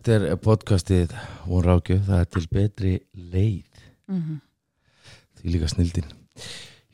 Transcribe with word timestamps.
Þetta 0.00 0.30
er 0.32 0.38
podcastið 0.40 1.10
Hún 1.44 1.60
Rákjöf, 1.60 2.06
það 2.06 2.20
er 2.22 2.28
til 2.32 2.42
betri 2.48 2.92
leið. 3.12 3.82
Mm 4.08 4.38
Því 5.36 5.52
líka 5.52 5.68
snildin. 5.68 6.06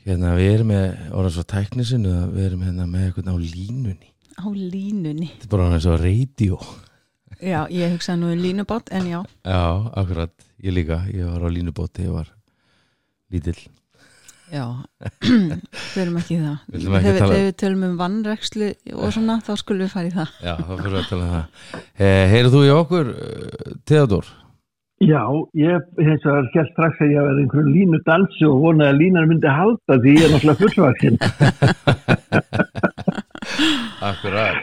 Hérna 0.02 0.32
við 0.34 0.48
erum 0.56 0.72
með 0.72 1.12
orðan 1.14 1.34
svo 1.36 1.44
tæknisinu 1.46 2.14
við 2.32 2.48
erum 2.48 2.64
hérna 2.66 2.86
með 2.90 3.04
eitthvað 3.04 3.30
á 3.30 3.36
línunni. 3.38 4.10
Á 4.42 4.46
línunni. 4.50 5.28
Þetta 5.36 5.46
er 5.46 5.52
bara 5.54 5.68
eins 5.76 5.86
og 5.86 6.02
radio. 6.02 6.58
Já, 7.38 7.60
ég 7.70 7.94
hugsaði 7.94 8.20
nú 8.24 8.32
um 8.32 8.42
línubátt 8.42 8.90
en 8.90 9.06
já, 9.06 9.20
Já, 9.46 9.62
akkurat, 10.02 10.34
ég 10.66 10.74
líka. 10.74 11.04
Ég 11.14 11.30
var 11.30 11.46
á 11.46 11.48
línubóti, 11.50 12.08
ég 12.10 12.10
var 12.10 12.34
lítill 13.30 13.62
já. 14.52 14.64
Við 15.26 16.00
erum 16.04 16.16
ekki 16.20 16.34
í 16.36 16.40
það. 16.42 16.56
Við 16.70 16.76
ætlum 16.80 16.96
ekki 16.96 16.96
að 16.96 17.02
Þegar 17.06 17.20
tala- 17.22 17.34
þegar 17.36 17.48
við 17.50 17.56
tölum 17.62 17.82
um 17.88 17.96
vannrekslu 18.00 18.68
og 18.96 19.06
svona, 19.16 19.34
þá 19.46 19.52
skulum 19.60 19.82
við 19.86 19.92
fara 19.96 20.08
í 20.10 20.16
það. 20.16 20.28
Já, 20.46 20.54
þá 20.62 20.72
fyrir 20.80 20.94
við 20.96 21.02
að 21.02 21.10
tala 21.12 21.24
um 21.26 21.30
það. 21.36 21.46
Eh, 22.06 22.24
Heyrðu 22.32 22.50
þú 22.56 22.60
í 22.66 22.74
okkur, 22.80 23.06
uh, 23.14 23.18
Theodor? 23.90 24.26
Já, 25.04 25.20
ég 25.60 25.76
vegar 25.98 26.46
hér 26.54 26.66
strax 26.70 26.94
að 27.04 27.10
ég 27.12 27.20
verði 27.26 27.42
einhverjum 27.44 27.74
línu 27.74 27.98
dansi 28.06 28.44
og 28.48 28.54
vonaði 28.62 28.88
að 28.94 29.00
línar 29.02 29.26
myndi 29.28 29.50
halda 29.52 29.92
því 30.00 30.10
ég 30.16 30.24
er 30.24 30.30
náttúrulega 30.32 30.60
fullvaksinn. 30.62 31.16
Akkurat. 34.06 34.62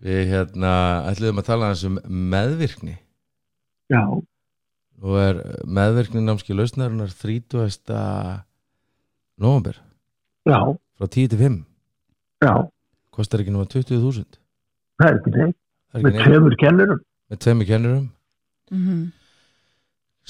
Við 0.00 0.30
hérna 0.32 0.72
ætluðum 1.10 1.40
að 1.42 1.48
tala 1.48 1.70
um 1.88 1.98
meðvirkni. 2.32 2.94
Já, 3.90 4.02
Nú 5.00 5.16
er 5.16 5.38
meðvirkni 5.64 6.20
námski 6.24 6.56
lausnarinnar 6.56 7.12
30. 7.16 7.86
november 9.40 9.78
já, 10.44 10.58
frá 10.98 11.06
10 11.06 11.30
til 11.32 11.40
5 11.40 11.60
já, 12.44 12.52
kostar 13.14 13.44
ekki 13.44 13.54
náma 13.54 13.68
20.000 13.70 14.26
það 15.00 15.08
er 15.08 15.16
ekki 15.20 15.32
neitt. 15.36 15.56
Með 16.04 16.20
tveimur 16.20 16.58
kennurum. 16.60 17.00
með 17.32 17.42
tveimur 17.46 17.70
kennurum 17.70 18.04
mm 18.70 19.08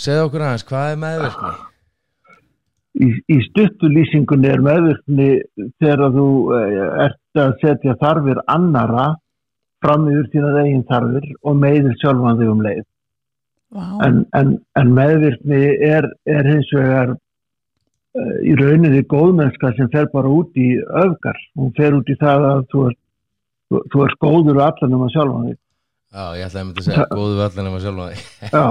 Segðu 0.00 0.28
okkur 0.28 0.44
aðeins, 0.46 0.64
hvað 0.64 0.90
er 0.90 1.00
meðvirkni? 1.02 1.50
Í, 3.00 3.08
í 3.34 3.36
stuttulýsingunni 3.50 4.48
er 4.48 4.62
meðvirkni 4.64 5.26
þegar 5.82 6.14
þú 6.14 6.28
eh, 6.56 6.78
ert 7.04 7.42
að 7.42 7.50
setja 7.60 7.96
þarfir 8.00 8.40
annara 8.50 9.10
fram 9.84 10.06
yfir 10.08 10.30
þínar 10.32 10.60
eigin 10.62 10.86
þarfir 10.88 11.26
og 11.42 11.58
meðir 11.60 11.98
sjálfan 12.00 12.40
þig 12.40 12.52
um 12.54 12.64
leið. 12.64 12.86
Vá, 13.70 13.86
en, 14.02 14.24
en, 14.34 14.56
en 14.80 14.92
meðvirkni 14.96 15.60
er, 15.86 16.08
er 16.26 16.48
hins 16.48 16.70
vegar 16.74 17.12
uh, 17.14 18.36
í 18.42 18.56
rauninni 18.58 19.04
góðmennska 19.10 19.70
sem 19.76 19.90
fer 19.92 20.10
bara 20.14 20.30
út 20.30 20.58
í 20.58 20.72
öfgar. 21.04 21.38
Hún 21.58 21.70
fer 21.78 21.94
út 21.94 22.10
í 22.10 22.18
það 22.18 22.46
að 22.48 22.62
þú 22.74 22.84
ert, 22.88 23.00
þú, 23.70 23.82
þú 23.94 24.04
ert 24.06 24.20
góður 24.26 24.62
allan 24.66 24.98
um 24.98 25.06
að 25.06 25.14
sjálfa 25.14 25.42
þig. 25.46 25.58
Já, 26.10 26.22
ég 26.34 26.46
ætlaði 26.48 26.60
að 26.60 26.68
mynda 26.68 26.82
að 26.82 26.88
segja 26.88 27.08
góðu 27.14 27.34
við 27.36 27.44
allan 27.46 27.70
um 27.70 27.76
að 27.78 27.84
sjálfa 27.86 28.08
þig. 28.10 28.24
Já, 28.50 28.64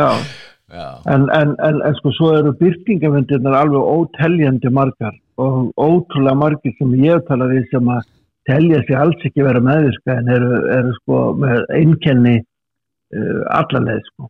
já. 0.00 0.10
Já, 0.66 0.98
En, 1.06 1.28
en, 1.30 1.52
en, 1.62 1.76
en 1.86 1.94
sko 1.94 2.10
svo 2.16 2.32
eru 2.34 2.50
byrtingavendirnar 2.58 3.54
alveg 3.54 3.84
óteljandi 3.86 4.72
margar 4.74 5.14
og 5.38 5.68
ótrúlega 5.78 6.34
margir 6.40 6.74
sem 6.74 6.96
ég 7.04 7.22
tala 7.28 7.46
við 7.52 7.68
sem 7.70 7.90
að 7.94 8.08
telja 8.50 8.80
sig 8.88 8.96
alls 8.98 9.28
ekki 9.28 9.44
vera 9.46 9.62
meðvirka 9.62 10.16
en 10.18 10.32
eru, 10.34 10.58
eru 10.74 10.94
sko 10.96 11.20
með 11.38 11.62
einkenni 11.76 12.34
uh, 12.40 13.44
allarleið 13.60 14.02
sko 14.08 14.26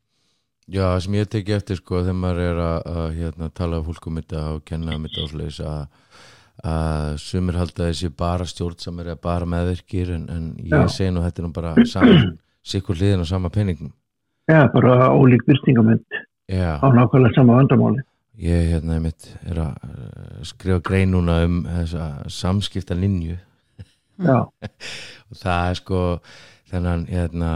Já, 0.66 0.98
sem 0.98 1.14
ég 1.14 1.28
teki 1.30 1.54
eftir 1.54 1.78
sko 1.78 2.00
þegar 2.00 2.16
maður 2.18 2.40
er 2.42 2.56
að, 2.58 2.78
að 2.90 3.04
hérna, 3.20 3.48
tala 3.54 3.78
af 3.78 3.84
fólkum 3.86 4.16
þetta 4.18 4.40
og 4.56 4.64
kenna 4.66 4.96
um 4.96 5.04
þetta 5.06 5.26
ásleis 5.28 5.58
að, 5.62 5.84
að 6.72 7.10
sumir 7.22 7.58
halda 7.60 7.86
þessi 7.86 8.10
bara 8.10 8.48
stjórnsamir 8.50 9.12
eða 9.12 9.20
bara 9.28 9.46
meðvirkir 9.52 10.10
en, 10.16 10.24
en 10.26 10.48
ég 10.58 10.90
segi 10.90 11.12
nú 11.14 11.22
þetta 11.22 11.42
er 11.42 11.46
nú 11.46 11.52
bara 11.54 11.74
sikkur 12.66 12.98
hliðin 12.98 13.22
á 13.22 13.26
sama 13.30 13.52
peningum. 13.54 13.92
Já, 14.50 14.64
bara 14.74 15.12
ólík 15.14 15.46
byrtingavend 15.46 16.02
Já, 16.50 16.82
á 16.82 16.86
nákvæmlega 16.90 17.38
sama 17.38 17.60
vandamáli. 17.60 18.02
Ég 18.42 18.66
hérna 18.72 18.98
einmitt 18.98 19.30
er 19.46 19.62
að 19.62 19.86
uh, 19.86 20.42
skrifa 20.50 20.82
grein 20.82 21.14
núna 21.14 21.38
um 21.46 21.62
þessa 21.62 22.08
samskipta 22.26 22.98
linju 22.98 23.38
og 24.34 25.38
það 25.38 25.70
er 25.70 25.78
sko 25.78 26.02
þennan 26.70 27.06
hérna 27.06 27.52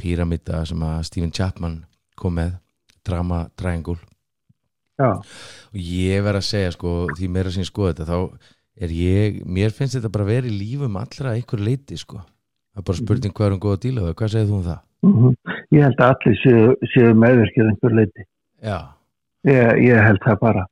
píramida 0.00 0.64
sem 0.68 0.82
að 0.82 1.02
Stephen 1.08 1.32
Chapman 1.34 1.80
kom 2.18 2.36
með 2.38 2.56
drama 3.06 3.46
triangle. 3.58 3.98
Já, 4.96 5.12
og 5.20 5.76
ég 5.76 6.22
verð 6.24 6.40
að 6.40 6.48
segja 6.48 6.72
sko 6.72 6.92
því 7.12 7.28
meira 7.32 7.52
sem 7.52 7.64
ég 7.64 7.68
skoða 7.68 7.92
þetta 7.92 8.06
þá 8.08 8.18
er 8.86 8.92
ég, 8.96 9.42
mér 9.44 9.74
finnst 9.76 9.98
þetta 9.98 10.12
bara 10.12 10.38
í 10.40 10.52
lífum 10.52 10.96
allra 11.00 11.34
einhver 11.36 11.60
leiti 11.60 11.98
sko. 12.00 12.22
Það 12.72 12.82
er 12.82 12.86
bara 12.88 13.00
spurning 13.02 13.36
hvað 13.36 13.46
er 13.46 13.56
um 13.56 13.60
góða 13.60 13.82
díla 13.84 14.14
hvað 14.16 14.32
segir 14.32 14.50
þú 14.50 14.60
um 14.60 14.66
það? 14.70 14.80
mm 15.06 15.56
ég 15.74 15.82
held 15.82 16.00
að 16.00 16.14
allir 16.14 16.38
séu, 16.40 16.72
séu 16.94 17.12
meðvirkið 17.18 17.68
einhver 17.70 17.94
leiti. 17.98 18.26
Ég, 19.46 19.84
ég 19.86 20.02
held 20.02 20.22
það 20.24 20.40
bara. 20.40 20.64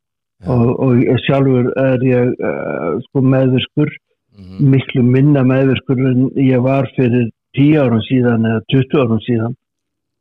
Og, 0.51 0.65
og 0.85 1.21
sjálfur 1.25 1.71
er 1.81 2.03
ég 2.05 2.33
uh, 2.35 2.99
sko 3.09 3.25
meðvirkur, 3.35 3.95
Mm 4.35 4.67
miklu 4.67 5.03
minna 5.07 5.45
meðvirkur 5.47 6.01
en 6.09 6.25
ég 6.43 6.59
var 6.63 6.89
fyrir 6.97 7.29
10 7.59 7.79
árum 7.83 8.03
síðan 8.07 8.49
eða 8.51 8.65
20 8.73 9.05
árum 9.05 9.23
síðan. 9.25 9.55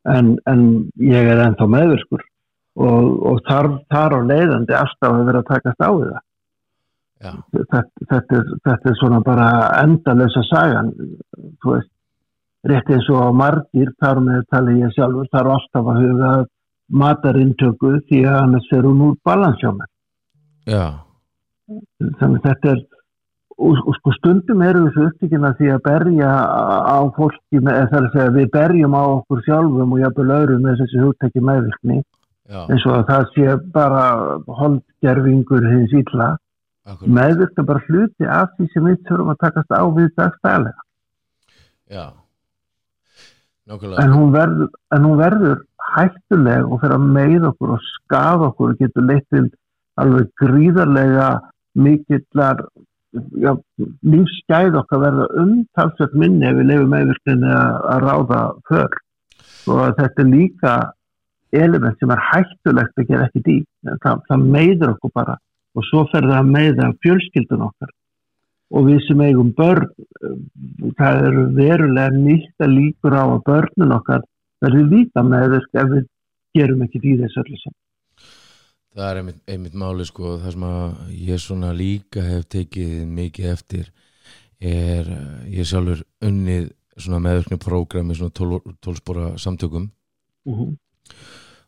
En, 0.04 0.34
en 0.50 0.62
ég 1.00 1.30
er 1.32 1.40
ennþá 1.46 1.66
meðvirkur 1.72 2.22
og, 2.76 3.04
og 3.30 3.42
þar, 3.48 3.70
þar 3.92 4.16
á 4.18 4.20
leiðandi 4.28 4.76
alltaf 4.76 5.10
að 5.10 5.26
vera 5.30 5.40
að 5.40 5.50
takast 5.52 5.80
á 5.80 5.90
það. 5.90 6.22
þetta, 7.24 7.82
þetta, 8.10 8.38
er, 8.38 8.48
þetta 8.68 8.90
er 8.90 8.96
svona 8.98 9.20
bara 9.24 9.48
endalösa 9.80 10.42
sagan 10.50 10.90
þú 11.62 11.70
veist 11.76 11.90
rétt 12.68 12.90
eins 12.92 13.08
og 13.12 13.22
á 13.22 13.30
margir 13.36 13.92
þar 14.02 14.20
með 14.24 14.42
tali 14.52 14.76
ég 14.80 14.92
sjálfur 14.96 15.30
þar 15.32 15.50
alltaf 15.54 15.90
að 15.92 16.00
huga 16.02 16.32
matarintöku 17.00 17.94
því 18.08 18.24
að 18.28 18.40
annars 18.42 18.68
er 18.76 18.88
hún 18.88 19.02
úr 19.08 19.16
balansjóma 19.24 19.88
já, 20.68 20.84
þannig 22.20 22.44
þetta 22.44 22.74
er 22.74 22.82
og, 23.58 23.78
og 23.86 23.96
sko 23.98 24.14
stundum 24.18 24.62
eru 24.66 24.86
þessu 24.86 25.08
upptíkina 25.08 25.52
því 25.58 25.70
að 25.74 25.82
berja 25.86 26.30
á 26.30 26.98
fólki 27.16 27.60
með, 27.60 27.80
er 27.84 28.08
að 28.08 28.14
segja 28.14 28.34
við 28.34 28.48
berjum 28.54 28.96
á 28.98 29.02
okkur 29.18 29.44
sjálfum 29.46 29.94
og 29.94 30.02
jafnvel 30.02 30.34
öðrum 30.38 30.66
með 30.66 30.82
þessi 30.82 31.02
hugtæki 31.02 31.44
meðvirkni. 31.50 32.00
Eins 32.54 32.84
og 32.84 32.96
að 32.98 33.04
það 33.08 33.28
sé 33.34 33.54
bara 33.74 34.02
holdgerfingur 34.60 35.68
hins 35.70 35.94
meðvirkni 37.00 37.62
er 37.62 37.68
bara 37.70 37.84
hluti 37.86 38.26
af 38.28 38.50
því 38.58 38.68
sem 38.72 38.90
við 38.90 38.98
þurfum 39.08 39.32
að 39.32 39.40
takast 39.46 39.72
á 39.72 39.82
við 39.96 40.10
dagstælega. 40.18 40.84
Já. 41.94 42.04
En 43.64 44.12
hún 44.12 44.34
verður, 44.34 44.68
en 44.92 45.06
hún 45.06 45.16
verður 45.16 45.62
hættuleg 45.94 46.66
og 46.68 46.82
fyrir 46.82 46.98
að 46.98 47.06
meið 47.16 47.46
okkur 47.48 47.76
og 47.78 47.86
skaða 47.86 48.50
okkur 48.50 48.74
og 48.74 48.82
getur 48.82 49.06
leitt 49.08 49.24
til 49.32 49.46
alveg 50.00 50.28
gríðarlega 50.42 51.28
mikillar 51.74 52.60
já, 53.14 53.52
lífsgæð 54.02 54.78
okkar 54.80 55.02
verða 55.02 55.26
umtalsveit 55.42 56.14
minni 56.18 56.46
ef 56.48 56.58
við 56.58 56.70
lefum 56.70 56.94
meðvirkninni 56.94 57.50
að, 57.54 57.98
ráða 58.04 58.42
för. 58.68 59.00
Og 59.70 59.82
þetta 59.98 60.22
er 60.24 60.30
líka 60.30 60.74
element 61.54 61.98
sem 62.00 62.12
er 62.14 62.24
hættulegt 62.30 62.98
að 62.98 63.10
gera 63.10 63.28
ekki 63.28 63.44
dý 63.46 63.58
það, 64.02 64.24
það 64.28 64.48
meiður 64.56 64.94
okkur 64.94 65.14
bara. 65.20 65.36
Og 65.74 65.86
svo 65.88 66.04
fer 66.10 66.26
það 66.26 66.40
að 66.40 66.50
meiða 66.56 66.90
fjölskyldun 67.04 67.68
okkar. 67.68 67.94
Og 68.74 68.88
við 68.88 69.00
sem 69.06 69.22
eigum 69.22 69.52
börn 69.54 69.88
eh, 69.90 70.36
það 70.98 71.26
eru 71.28 71.46
verulega 71.54 72.16
nýtt 72.16 72.64
að 72.64 72.76
líkur 72.78 73.14
á 73.14 73.24
að 73.24 73.42
börnun 73.46 73.96
okkar 73.98 74.24
verður 74.64 74.90
líka 74.90 75.24
meðvirk 75.26 75.80
ef 75.82 75.90
við 75.92 76.06
gerum 76.56 76.84
ekki 76.86 77.02
því 77.02 77.16
þess 77.22 77.42
öllu 77.42 77.58
sem 77.60 77.74
það 78.94 79.08
er 79.08 79.20
einmitt, 79.20 79.42
einmitt 79.50 79.76
máli 79.78 80.06
sko 80.06 80.36
það 80.42 80.54
sem 80.54 80.66
að 80.68 81.12
ég 81.18 81.42
svona 81.42 81.72
líka 81.76 82.22
hef 82.24 82.46
tekið 82.54 82.94
mikið 83.10 83.50
eftir 83.50 83.90
er, 84.64 85.10
uh, 85.10 85.44
ég 85.50 85.68
sjálfur 85.68 86.04
unnið 86.24 86.70
svona 86.94 87.20
meðvirkni 87.24 87.58
prógrami 87.62 88.14
svona 88.14 88.70
tólspora 88.84 89.34
samtökum. 89.40 89.90
Uh 90.46 90.58
-huh. 90.58 90.76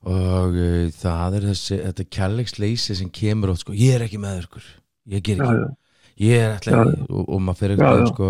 og 0.07 0.55
uh, 0.55 0.87
það 0.93 1.37
er 1.37 1.49
þessi 1.51 1.81
þetta 1.83 2.05
kærleiksleysi 2.11 2.95
sem 2.95 3.11
kemur 3.11 3.51
átt 3.51 3.65
sko, 3.65 3.73
ég 3.73 3.95
er 3.95 4.05
ekki 4.07 4.19
meðvirkur, 4.19 4.63
ég 5.09 5.23
ger 5.23 5.41
ekki. 5.41 5.57
Já, 5.57 5.77
ég 6.17 6.37
er 6.37 6.51
alltaf 6.53 6.75
ekki 6.75 7.07
og, 7.11 7.29
og 7.29 7.41
maður 7.43 7.59
fer 7.59 7.71
eitthvað 7.71 8.07
sko, 8.13 8.29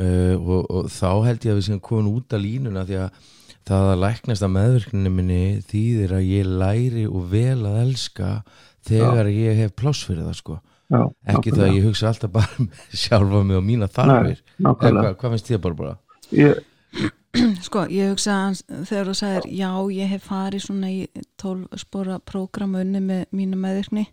uh, 0.00 0.36
og, 0.40 0.70
og 0.70 0.88
þá 0.90 1.12
held 1.26 1.44
ég 1.44 1.52
að 1.52 1.60
við 1.60 1.66
séum 1.68 1.80
komin 1.80 2.14
út 2.14 2.32
af 2.32 2.40
línuna 2.40 2.84
því 2.88 2.96
að 3.04 3.10
það 3.68 3.90
að 3.92 4.02
læknast 4.04 4.46
að 4.46 4.52
meðvirkninu 4.56 5.12
minni 5.14 5.42
þýðir 5.70 6.16
að 6.16 6.26
ég 6.30 6.50
læri 6.62 7.06
og 7.08 7.30
vel 7.30 7.60
að 7.68 7.78
elska 7.84 8.30
þegar 8.88 9.30
ég 9.32 9.60
hef 9.60 9.74
pláss 9.78 10.04
fyrir 10.06 10.26
það 10.26 10.38
sko. 10.40 10.58
Já, 10.90 11.02
ekki 11.30 11.52
það 11.54 11.66
að 11.68 11.76
ég 11.76 11.86
hugsa 11.86 12.08
alltaf 12.10 12.32
bara 12.34 12.58
um 12.58 12.70
sjálfa 13.04 13.42
mig 13.46 13.60
og 13.60 13.66
mína 13.66 13.90
þarfir. 13.90 14.40
Nákvæmlega 14.58 15.04
hvað, 15.04 15.18
hvað 15.20 15.34
finnst 15.36 15.50
þið 15.50 15.60
bara 15.66 15.80
bara? 15.82 15.96
ég, 16.34 16.62
Sko, 17.66 17.84
ég 17.94 18.10
hugsa 18.10 18.38
þegar 18.88 19.12
þú 19.12 19.18
sagðir, 19.20 19.50
já, 19.54 19.70
ég 19.94 20.10
hef 20.10 20.24
farið 20.26 20.64
svona 20.64 20.90
í 20.90 21.04
12 21.38 21.78
spora 21.78 22.18
prógramunni 22.26 23.02
með 23.04 23.28
mínu 23.30 23.60
meðvirkni 23.60 24.08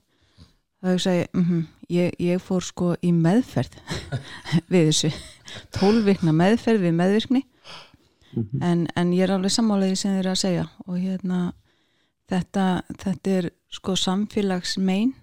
þá 0.78 0.94
ég 0.94 1.02
segi 1.02 1.26
mm 1.34 1.66
ég, 1.88 2.14
ég 2.20 2.42
fór 2.44 2.66
sko 2.66 2.94
í 3.02 3.14
meðferð 3.16 3.78
við 4.72 4.90
þessu. 4.92 5.12
Tólvikna 5.76 6.34
meðferð 6.36 6.84
við 6.88 6.98
meðvirkni 7.00 7.44
Mhm. 8.38 8.62
en, 8.64 8.88
en 8.96 9.14
ég 9.14 9.24
er 9.28 9.32
alveg 9.36 9.52
sammálaði 9.52 9.96
sem 9.98 10.12
þið 10.14 10.20
eru 10.24 10.30
að 10.36 10.42
segja 10.44 10.66
og 10.86 10.98
hérna 11.02 11.40
þetta, 12.30 12.66
þetta 13.02 13.32
er 13.40 13.50
sko 13.74 13.96
samfélagsmein 13.98 15.14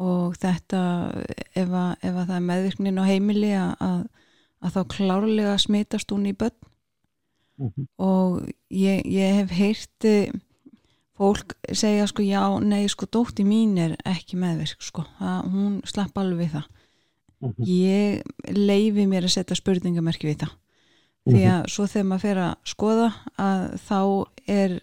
og 0.00 0.36
þetta 0.40 0.80
ef 1.54 1.68
að, 1.68 1.90
ef 2.02 2.14
að 2.14 2.26
það 2.26 2.36
er 2.38 2.46
meðvirknin 2.48 3.00
á 3.00 3.04
heimili 3.04 3.50
að, 3.52 3.72
að, 3.84 4.00
að 4.64 4.76
þá 4.76 4.80
klárlega 4.96 5.56
smitast 5.60 6.10
hún 6.14 6.26
í 6.30 6.36
börn 6.36 6.56
Mhm. 7.60 7.82
og 8.00 8.38
ég, 8.72 9.02
ég 9.04 9.34
hef 9.36 9.50
heyrti 9.52 10.12
fólk 11.18 11.52
segja 11.76 12.06
sko 12.08 12.22
já, 12.24 12.40
nei 12.64 12.86
sko 12.88 13.04
dótti 13.04 13.44
mín 13.44 13.74
er 13.76 13.98
ekki 14.08 14.38
meðvirk 14.40 14.80
sko, 14.80 15.04
það, 15.18 15.50
hún 15.52 15.74
slapp 15.84 16.16
alveg 16.16 16.54
það 16.54 16.64
Mhm. 17.42 17.66
ég 17.68 18.22
leifi 18.56 19.04
mér 19.06 19.24
að 19.28 19.34
setja 19.36 19.56
spurningamerki 19.60 20.24
við 20.30 20.38
það 20.46 20.56
því 21.28 21.42
að 21.52 21.66
svo 21.68 21.86
þegar 21.90 22.06
maður 22.10 22.24
fer 22.26 22.40
að 22.44 22.54
skoða 22.72 23.08
að 23.36 23.64
þá 23.88 23.98
er 24.46 24.76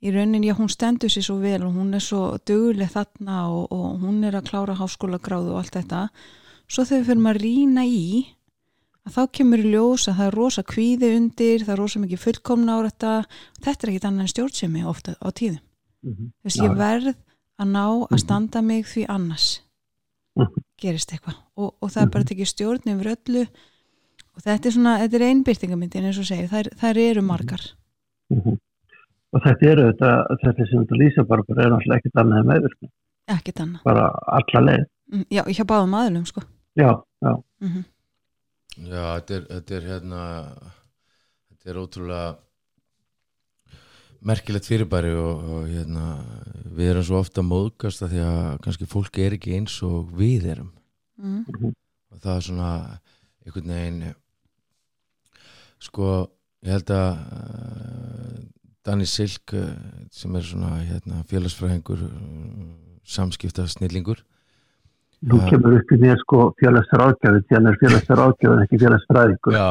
í 0.00 0.10
raunin, 0.14 0.44
já 0.44 0.54
hún 0.56 0.68
stendur 0.72 1.12
sér 1.12 1.24
svo 1.26 1.38
vel 1.42 1.62
og 1.66 1.74
hún 1.76 1.94
er 1.96 2.00
svo 2.04 2.38
döguleg 2.48 2.90
þarna 2.92 3.38
og, 3.52 3.66
og 3.72 3.98
hún 4.00 4.22
er 4.24 4.36
að 4.38 4.48
klára 4.48 4.76
háskóla 4.78 5.20
gráðu 5.20 5.52
og 5.54 5.58
allt 5.60 5.76
þetta. 5.76 6.08
Svo 6.70 6.84
þegar 6.84 7.00
við 7.02 7.08
fyrir 7.10 7.24
maður 7.24 7.40
að 7.40 7.44
rýna 7.44 7.84
í 7.88 8.04
að 9.08 9.16
þá 9.16 9.20
kemur 9.38 9.64
í 9.64 9.72
ljós 9.72 10.06
að 10.08 10.16
það 10.20 10.26
er 10.30 10.36
rosa 10.38 10.62
kvíði 10.62 11.10
undir, 11.16 11.64
það 11.64 11.74
er 11.74 11.80
rosa 11.82 12.00
mikið 12.04 12.22
fullkomna 12.24 12.76
á 12.76 12.78
þetta, 12.88 13.12
þetta 13.64 13.86
er 13.86 13.92
ekkit 13.92 14.06
annað 14.10 14.24
en 14.26 14.32
stjórnsemi 14.34 14.84
ofta 14.88 15.16
á 15.20 15.28
tíðum. 15.32 15.60
Mhm. 16.04 16.30
þess 16.44 16.56
Já, 16.56 16.64
ég 16.64 16.76
verð 16.80 17.10
að 17.60 17.72
ná 17.74 17.84
að 18.08 18.18
standa 18.24 18.62
mig 18.62 18.86
því 18.86 19.06
annars 19.08 19.48
Mhm. 20.38 20.62
gerist 20.80 21.10
eitthvað. 21.12 21.36
Og, 21.56 21.74
og 21.82 21.90
það 21.90 22.02
er 22.02 22.10
bara 22.14 22.24
tekið 22.24 22.48
stjórn 22.48 22.92
yfir 22.92 23.08
öllu 23.16 23.46
og 24.36 24.44
þetta 24.44 24.70
er 24.70 24.74
svona, 24.76 24.96
þetta 25.02 25.18
er 25.18 25.26
einbyrtingamyndin 25.28 26.08
eins 26.08 26.20
og 26.22 26.28
segir, 26.28 26.50
þær, 26.50 26.72
þær 26.80 27.00
eru 27.04 27.22
margar. 27.26 27.68
Mhm. 28.32 28.58
Og 29.30 29.44
þetta 29.44 29.70
eru 29.70 29.86
þetta, 29.92 30.10
þetta 30.42 30.66
sem 30.66 30.82
þetta 30.82 30.98
lýsa 30.98 31.24
bara, 31.26 31.46
bara 31.46 31.62
er 31.62 31.70
náttúrulega 31.70 32.02
ekkert 32.02 32.20
annað 32.22 32.48
meðvirkni, 32.50 32.88
ekkit 33.36 33.62
annað, 33.62 33.84
bara 33.86 34.08
alla 34.38 34.62
leið. 34.66 34.84
Mm, 35.10 35.24
já, 35.30 35.42
hjá 35.54 35.64
báðum 35.70 35.96
aðlum 35.98 36.26
sko. 36.26 36.42
Já, 36.78 36.90
já, 37.22 37.32
mm 37.62 37.84
Já, 38.80 39.18
þetta 39.18 39.34
er, 39.34 39.42
þetta 39.50 39.74
er 39.76 39.86
hérna 39.90 40.20
þetta 41.50 41.70
er 41.72 41.80
ótrúlega 41.82 42.28
merkilegt 44.30 44.68
fyrirbæri 44.68 45.10
og, 45.16 45.44
og 45.54 45.66
hérna 45.68 46.04
við 46.76 46.92
erum 46.92 47.06
svo 47.06 47.20
ofta 47.20 47.44
móðgast 47.44 48.04
að 48.04 48.14
því 48.14 48.22
að 48.28 48.58
kannski 48.64 48.88
fólk 48.88 49.20
er 49.20 49.36
ekki 49.36 49.56
eins 49.58 49.76
og 49.86 50.12
við 50.16 50.46
erum. 50.54 50.70
Mm. 51.20 51.44
og 52.14 52.20
það 52.22 52.36
er 52.36 52.44
svona 52.46 52.70
einhvern 53.46 53.74
veginn 53.74 54.14
sko, 55.80 56.08
ég 56.66 56.76
held 56.76 56.92
að 56.92 57.10
uh, 57.16 58.40
Danny 58.84 59.08
Silk 59.08 59.54
uh, 59.56 59.70
sem 60.12 60.34
er 60.36 60.44
svona 60.44 60.74
hérna, 60.84 61.22
félagsfræðingur 61.30 62.04
uh, 62.04 62.66
samskipta 63.08 63.66
snillingur 63.70 64.20
nú 65.28 65.36
kemur 65.50 65.74
upp 65.76 65.90
í 65.92 65.98
mér 66.00 66.16
sko 66.22 66.46
félagsráðgjafið, 66.60 67.42
því 67.44 67.56
hann 67.56 67.68
er 67.68 67.76
félagsráðgjafið 67.82 68.62
ekki 68.64 68.78
félagsfræðingur. 68.80 69.56
Já, 69.56 69.66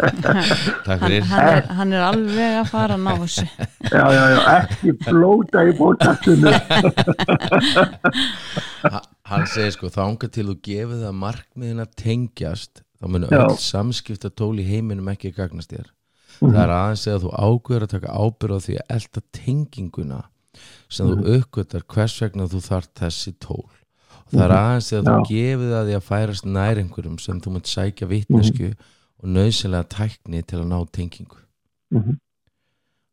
takk 0.86 0.88
hann, 0.88 1.02
fyrir 1.02 1.26
hann, 1.28 1.48
er, 1.50 1.66
hann 1.80 1.92
er 1.92 2.04
alveg 2.06 2.56
að 2.62 2.70
fara 2.70 2.96
að 2.96 3.04
ná 3.04 3.10
þessu 3.20 3.44
Já, 3.98 4.04
já, 4.16 4.22
já, 4.32 4.40
ekki 4.54 4.94
blóta 5.04 5.64
í 5.68 5.74
bótastunum. 5.76 6.54
Ha- 8.86 9.04
hann 9.30 9.44
segir 9.52 9.76
sko 9.76 9.92
þanga 9.92 10.30
til 10.32 10.48
þú 10.48 10.56
gefið 10.64 11.04
það 11.04 11.18
markmiðin 11.26 11.84
að 11.84 11.92
tengjast 12.00 12.84
þá 13.00 13.08
munu 13.08 13.30
Já. 13.32 13.40
öll 13.46 13.56
samskipta 13.64 14.30
tól 14.30 14.54
í 14.60 14.66
heiminum 14.68 15.08
ekki 15.12 15.32
gagnast 15.36 15.72
þér. 15.72 15.88
Það 16.40 16.60
er 16.62 16.72
aðeins 16.76 17.06
eða 17.08 17.22
þú 17.24 17.32
ágöður 17.36 17.84
að 17.86 17.92
taka 17.94 18.14
ábyrð 18.16 18.56
á 18.56 18.64
því 18.64 18.76
að 18.80 18.94
elda 18.96 19.22
tenginguna 19.36 20.20
sem 20.92 21.10
þú 21.10 21.34
uppgötar 21.36 21.84
hvers 21.90 22.16
vegna 22.22 22.46
þú 22.50 22.62
þart 22.64 22.92
þessi 23.00 23.34
tól. 23.42 23.68
Og 24.30 24.32
það 24.36 24.44
er 24.46 24.56
aðeins 24.56 24.92
eða 24.94 25.04
þú 25.10 25.28
gefið 25.30 25.76
að 25.76 25.90
því 25.90 25.98
að 25.98 26.08
færast 26.08 26.48
nær 26.48 26.80
einhverjum 26.80 27.20
sem 27.20 27.40
þú 27.42 27.54
munt 27.56 27.70
sækja 27.70 28.08
vitnesku 28.10 28.72
og 29.20 29.28
nöðsynlega 29.36 29.90
tækni 29.96 30.42
til 30.46 30.60
að 30.62 30.68
ná 30.70 30.78
tengingu. 30.92 31.40
Mhm. 31.90 32.18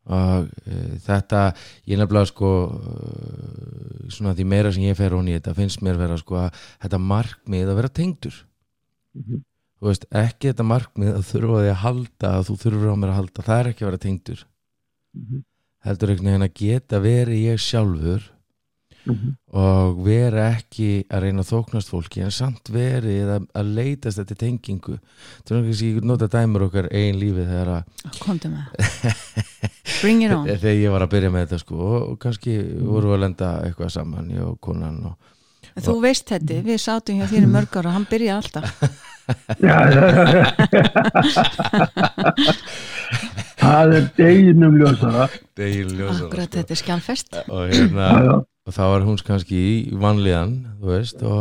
og 0.08 0.46
uh, 0.48 0.92
þetta 1.04 1.40
ég 1.90 1.98
nefnilega 2.00 2.30
sko 2.30 2.50
uh, 2.72 4.06
svona 4.08 4.32
því 4.38 4.46
meira 4.48 4.70
sem 4.72 4.86
ég 4.86 4.96
fer 4.96 5.12
hún 5.12 5.28
í 5.28 5.34
þetta 5.36 5.56
finnst 5.58 5.82
mér 5.84 5.98
vera 6.00 6.16
sko 6.22 6.38
að 6.46 6.62
þetta 6.86 7.00
markmið 7.02 7.72
að 7.74 7.80
vera 7.82 7.90
tengdur. 7.92 8.38
Mhm. 9.18 9.42
Þú 9.78 9.90
veist, 9.92 10.08
ekki 10.12 10.52
þetta 10.52 10.66
markmið 10.72 11.12
að 11.20 11.28
þurfa 11.32 11.60
því 11.64 11.70
að 11.74 11.82
halda 11.84 12.32
að 12.38 12.48
þú 12.50 12.56
þurfur 12.64 12.94
á 12.94 12.96
mér 12.98 13.12
að 13.14 13.20
halda 13.22 13.44
það 13.50 13.60
er 13.64 13.70
ekki 13.74 13.84
að 13.86 13.90
vera 13.92 14.04
tengdur 14.08 14.46
Mhm. 15.18 15.44
heldur 15.88 16.10
einhvern 16.12 16.28
veginn 16.32 16.48
að 16.48 16.58
geta 16.62 17.00
verið 17.02 17.44
ég 17.48 17.62
sjálfur 17.64 18.26
Mhm. 19.08 19.30
og 19.56 20.02
vera 20.04 20.50
ekki 20.58 21.06
að 21.08 21.22
reyna 21.24 21.42
að 21.46 21.52
þóknast 21.54 21.90
fólki 21.94 22.22
en 22.26 22.32
samt 22.36 22.68
verið 22.74 23.30
að, 23.38 23.46
að 23.56 23.70
leitast 23.78 24.20
þetta 24.20 24.36
tengingu 24.42 24.98
þú 25.48 25.62
veist 25.64 25.82
ég 25.86 26.02
nota 26.04 26.28
dæmur 26.28 26.66
okkar 26.68 26.90
eigin 26.92 27.22
lífi 27.22 27.46
þegar 27.48 27.72
að 27.78 28.20
komdu 28.20 28.52
með 28.52 28.66
bring 30.02 30.24
it 30.26 30.32
on 30.36 30.44
þegar 30.46 30.76
ég 30.82 30.92
var 30.92 31.06
að 31.08 31.14
byrja 31.16 31.32
með 31.32 31.46
þetta 31.48 31.60
sko 31.64 31.78
og, 31.80 31.98
og 32.12 32.20
kannski 32.20 32.58
voru 32.84 33.14
að 33.16 33.24
lenda 33.24 33.54
eitthvað 33.64 33.94
saman 33.96 34.30
ég 34.36 34.44
og 34.44 34.60
konan 34.62 35.00
og 35.14 35.34
En 35.78 35.84
þú 35.86 36.00
veist 36.02 36.26
þetta, 36.26 36.56
við 36.66 36.80
sátum 36.82 37.20
hjá 37.20 37.28
þér 37.30 37.44
í 37.46 37.50
mörg 37.54 37.76
ára 37.78 37.92
hann 37.94 38.06
byrjaði 38.10 38.34
alltaf. 38.42 38.66
Það 43.58 43.94
er 43.98 44.04
deginum 44.18 44.76
ljósara. 44.80 45.26
degil 45.58 45.90
ljósa 45.98 46.24
akkurat 46.28 46.52
þetta 46.54 46.74
er 46.76 46.80
skjálfest 46.82 47.30
og, 47.48 47.64
hérna, 47.72 48.06
og 48.68 48.72
þá 48.76 48.82
var 48.94 49.02
hún 49.08 49.18
kannski 49.26 49.58
í 49.58 49.96
vanlíðan 50.00 50.52
þú 50.82 50.88
veist 50.94 51.20
og 51.26 51.40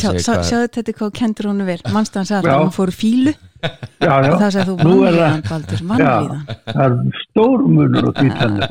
sjáðu 0.00 0.68
þetta 0.72 0.92
hvað 0.96 1.10
kendur 1.18 1.46
hún 1.50 1.60
vel 1.68 1.82
mannstu 1.92 2.16
hann 2.20 2.28
sagði 2.30 2.48
Já. 2.48 2.52
að 2.56 2.60
hann 2.64 2.72
fór 2.78 2.90
fílu 2.96 3.32
Já, 3.64 4.14
já. 4.24 4.30
og 4.32 4.38
það 4.40 4.50
sagði 4.54 4.68
þú 4.70 4.74
Nú 4.80 4.84
er 4.94 4.98
vanlíðan 5.18 5.44
Baldur, 5.48 5.80
vanlíðan 5.90 6.42
Það 6.68 6.84
er 6.84 6.90
stór 7.20 7.58
munur 7.74 8.04
á 8.04 8.06
því 8.18 8.28
þannig. 8.40 8.68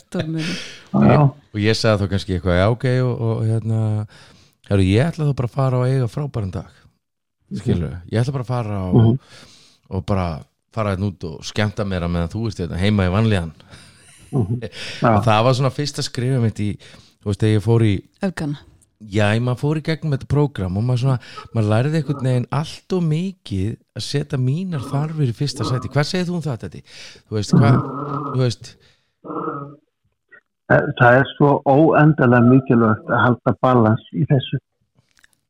stórmur 0.00 0.46
Já, 0.46 0.50
já. 1.06 1.20
og 1.22 1.58
ég 1.62 1.74
sagði 1.78 1.98
þá 2.02 2.06
kannski 2.14 2.30
eitthvað 2.38 2.58
já 2.60 2.66
ok 2.74 2.86
og, 3.06 3.14
og 3.30 3.36
hérna 3.46 3.78
heru, 4.70 4.82
ég 4.90 5.02
ætla 5.12 5.22
þá 5.30 5.34
bara 5.38 5.48
að 5.52 5.56
fara 5.60 5.76
og 5.80 5.86
eiga 5.90 6.08
frábæran 6.10 6.54
dag 6.58 6.70
skilur, 7.54 7.96
ég 8.10 8.20
ætla 8.20 8.32
bara 8.32 8.44
að 8.44 8.46
fara 8.46 8.78
og, 8.90 8.94
Mhm. 8.94 9.18
og 9.90 10.06
bara 10.06 10.44
fara 10.72 10.94
hérna 10.96 11.10
út 11.12 11.24
og 11.24 11.42
skemmta 11.44 11.84
mér 11.84 12.02
að 12.04 12.10
meðan 12.10 12.32
þú 12.34 12.46
ert 12.48 12.58
hérna 12.58 12.78
heima 12.78 13.06
í 13.06 13.12
vanlíðan 13.14 13.52
Mhm. 14.32 14.62
og 15.16 15.24
það 15.24 15.44
var 15.44 15.52
svona 15.54 15.70
fyrsta 15.70 16.02
skrifa 16.02 16.40
mitt 16.42 16.58
í 16.58 16.76
þú 17.22 17.24
veist, 17.30 17.40
þegar 17.40 17.60
ég 17.60 17.62
fór 17.62 17.82
í 17.86 18.02
öfgana 18.22 18.58
Já, 18.98 19.28
ég 19.36 19.42
maður 19.44 19.60
fór 19.60 19.76
í 19.76 19.82
gegnum 19.84 20.12
þetta 20.16 20.26
prógram 20.26 20.76
og 20.78 20.82
maður 20.82 21.00
svona, 21.02 21.20
maður 21.54 21.68
lærði 21.68 21.98
einhvern 22.00 22.24
veginn 22.24 22.46
allt 22.50 22.92
og 22.96 23.02
mikið 23.04 23.76
að 23.94 24.02
setja 24.06 24.38
mínar 24.40 24.80
þarfir 24.88 25.28
í 25.28 25.34
fyrsta 25.36 25.64
sæti. 25.68 25.90
Hvað 25.92 26.06
segir 26.08 26.24
þú 26.30 26.34
um 26.38 26.40
það, 26.40 26.62
þetta? 26.64 26.80
Þú 27.28 27.36
veist, 27.36 27.52
hvað, 27.52 27.76
þú 28.32 28.38
veist, 28.40 28.76
Eh, 30.72 30.80
Það 30.98 31.16
er 31.20 31.26
svo 31.36 31.50
óendalega 31.70 32.42
mikilvægt 32.48 33.06
að 33.12 33.20
halda 33.22 33.52
balans 33.62 34.02
í 34.18 34.24
þessu. 34.26 34.58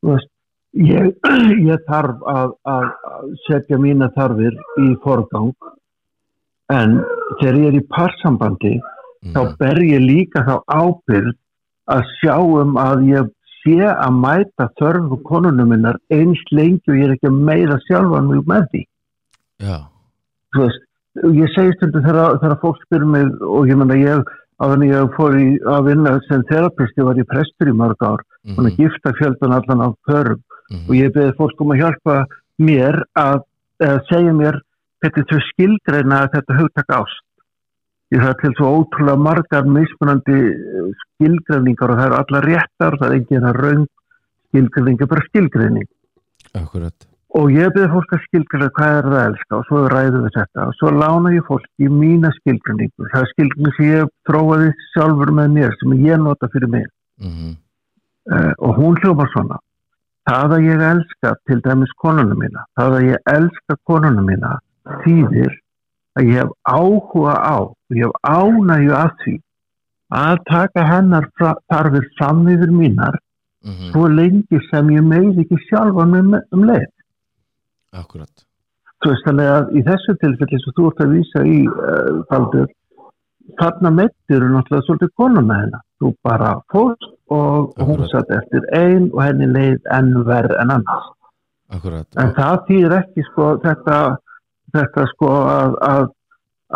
Þú 0.02 0.10
veist, 0.12 0.28
ég, 0.76 1.12
ég 1.70 1.86
þarf 1.88 2.22
að, 2.30 2.52
að 2.68 2.86
að 3.16 3.32
setja 3.46 3.78
mína 3.80 4.10
þarfir 4.16 4.56
í 4.82 4.92
forgang. 5.04 5.54
En 6.72 7.00
þegar 7.40 7.58
ég 7.60 7.66
er 7.70 7.78
í 7.78 7.86
parsambandi 7.94 8.74
þá 9.32 9.40
mm, 9.42 9.52
ber 9.60 9.82
ég 9.86 10.02
líka 10.02 10.42
þá 10.46 10.54
ábyrgð 10.66 11.34
að 11.94 12.08
sjá 12.18 12.34
um 12.42 12.78
að 12.82 13.04
ég 13.10 13.28
sé 13.62 13.76
að 13.90 14.18
mæta 14.22 14.68
þörfu 14.80 15.20
konunum 15.26 15.70
minnar 15.72 15.98
eins 16.14 16.42
lengi 16.54 16.90
og 16.90 16.98
ég 16.98 17.06
er 17.06 17.14
ekki 17.14 17.30
að 17.30 17.38
meira 17.50 17.78
sjálfan 17.86 18.30
mig 18.30 18.42
með 18.50 18.66
því. 18.72 18.82
já, 19.62 19.78
veist, 20.58 20.82
ég 21.38 21.54
segi 21.54 21.76
stundum 21.76 22.04
þegar, 22.06 22.58
fólk 22.62 22.82
spyrir 22.84 23.08
mig 23.14 23.30
og 23.42 23.70
ég 23.70 23.78
menna 23.78 23.98
ég 23.98 24.34
á 24.58 24.64
þannig 24.66 24.92
ég 24.92 25.14
fór 25.16 25.38
í 25.38 25.46
að 25.68 25.88
vinna 25.90 26.16
sem 26.26 26.44
terapisti 26.50 27.06
var 27.06 27.18
ég 27.20 27.28
prestur 27.30 27.70
í 27.70 27.76
mörg 27.76 28.02
ár. 28.02 28.22
Og 28.54 28.62
mm. 28.62 28.74
gifta 28.78 29.14
fjöldan 29.18 29.54
allan 29.56 29.86
á 29.86 29.88
pörum 30.06 30.42
mm, 30.72 30.84
og 30.88 30.94
ég 30.98 31.12
beði 31.14 31.34
fólk 31.38 31.60
um 31.62 31.74
að 31.74 31.82
hjálpa 31.82 32.16
mér 32.62 33.02
að, 33.18 33.42
að 33.84 33.98
segja 34.10 34.34
mér 34.36 34.60
er 35.06 35.26
svo 35.28 35.40
skilgreina 35.52 36.24
þetta 36.32 36.58
hugtak 36.58 36.94
ást. 36.96 37.24
Ég 38.14 38.22
það 38.22 38.36
til 38.40 38.52
svo 38.54 38.70
ótrúlega 38.80 39.18
margar 39.18 39.66
mismunandi 39.66 40.36
eh, 40.36 40.88
skilgreiningar 41.02 41.90
og 41.90 41.98
það 41.98 42.06
eru 42.06 42.18
alla 42.20 42.42
réttar 42.44 42.96
það 43.00 43.08
er 43.08 43.16
enginn 43.18 43.48
að 43.50 43.60
raung 43.60 43.84
skilgreiningar 44.48 45.10
bara 45.10 45.26
skilgreining. 45.26 45.88
Akkurat, 46.56 47.08
og 47.36 47.50
ég 47.52 47.72
beði 47.74 47.90
fólk 47.92 48.14
að 48.14 48.24
skilgreina 48.28 48.70
hvað 48.78 48.94
er 48.94 49.08
það 49.08 49.18
að 49.18 49.26
elska 49.30 49.58
og 49.58 49.66
svo 49.68 49.82
ræðum 49.92 50.24
við 50.24 50.38
þetta. 50.38 50.66
Og 50.70 50.78
svo 50.78 50.92
lána 50.94 51.34
ég 51.34 51.46
fólk 51.50 51.66
í 51.82 51.90
mína 51.92 52.32
skilgreiningu. 52.38 53.10
Það 53.12 53.20
er 53.20 53.32
skilgreining 53.34 53.76
sem 53.76 53.90
ég 53.90 54.12
þróaði 54.30 54.72
sjálfur 54.94 55.34
með 55.40 55.56
mér 55.58 55.78
sem 55.82 55.96
ég 56.06 56.22
nota 56.22 56.50
fyrir 56.54 56.72
mig. 56.72 56.88
Mm, 57.16 57.54
uh, 58.30 58.52
og 58.60 58.78
hún 58.78 58.98
hljóma 59.02 59.26
svona 59.32 59.58
það 60.26 60.56
að 60.56 60.66
ég 60.66 60.84
elska 60.90 61.34
til 61.46 61.60
dæmis 61.64 61.92
konunum 62.02 62.40
mína, 62.42 62.64
það 62.78 62.98
að 62.98 63.08
ég 63.10 63.30
elska 63.32 63.76
konunum 63.86 64.26
mína 64.30 64.56
þýðir 65.04 65.52
að 66.16 66.30
ég 66.30 66.40
hef 66.40 66.54
áhuga 66.66 67.36
á 67.36 67.56
ég 67.94 68.06
hef 68.06 68.14
ánægju 68.22 68.96
að 68.96 69.12
því 69.22 69.36
að 70.16 70.42
taka 70.50 70.86
hennar 70.86 71.28
þarfir 71.38 72.08
fram 72.18 72.46
yfir 72.48 72.70
mínar 72.70 73.18
mm 73.66 73.72
-hmm. 73.72 73.92
svo 73.92 74.08
lengi 74.08 74.60
sem 74.70 74.90
ég 74.90 75.02
meði 75.02 75.40
ekki 75.42 75.58
sjálfa 75.68 76.02
um, 76.02 76.34
um 76.52 76.64
leið. 76.64 76.92
Akkurat. 77.92 78.46
Þú 79.02 79.10
veist 79.10 79.26
þannig 79.26 79.48
að 79.56 79.72
í 79.78 79.82
þessu 79.88 80.16
tilfelli 80.20 80.60
sem 80.62 80.76
þú 80.76 80.88
ert 80.90 81.00
að 81.00 81.12
vísa 81.16 81.44
í 81.44 81.58
uh, 81.66 82.24
faldur 82.30 82.68
þarna 83.58 83.90
meittir 83.90 84.36
eru 84.36 84.48
náttúrulega 84.52 84.86
svolítið 84.86 85.12
konum 85.16 85.46
með 85.46 85.60
hennar. 85.64 85.84
Þú 85.98 86.14
bara 86.22 86.50
fóst 86.72 87.15
og 87.32 87.72
Akkurat. 87.74 87.86
hún 87.88 88.08
satt 88.12 88.30
eftir 88.30 88.66
einn 88.76 89.10
og 89.12 89.22
henni 89.24 89.48
leið 89.50 89.90
enn 89.96 90.12
verð 90.26 90.56
en 90.60 90.74
annars. 90.76 91.12
Akkurat. 91.70 92.06
en 92.16 92.32
það 92.34 92.56
týr 92.68 92.92
ekki 93.00 93.24
sko 93.26 93.46
þetta, 93.64 94.00
þetta 94.72 95.06
sko 95.14 95.30
að, 95.50 95.78
að, 95.82 96.04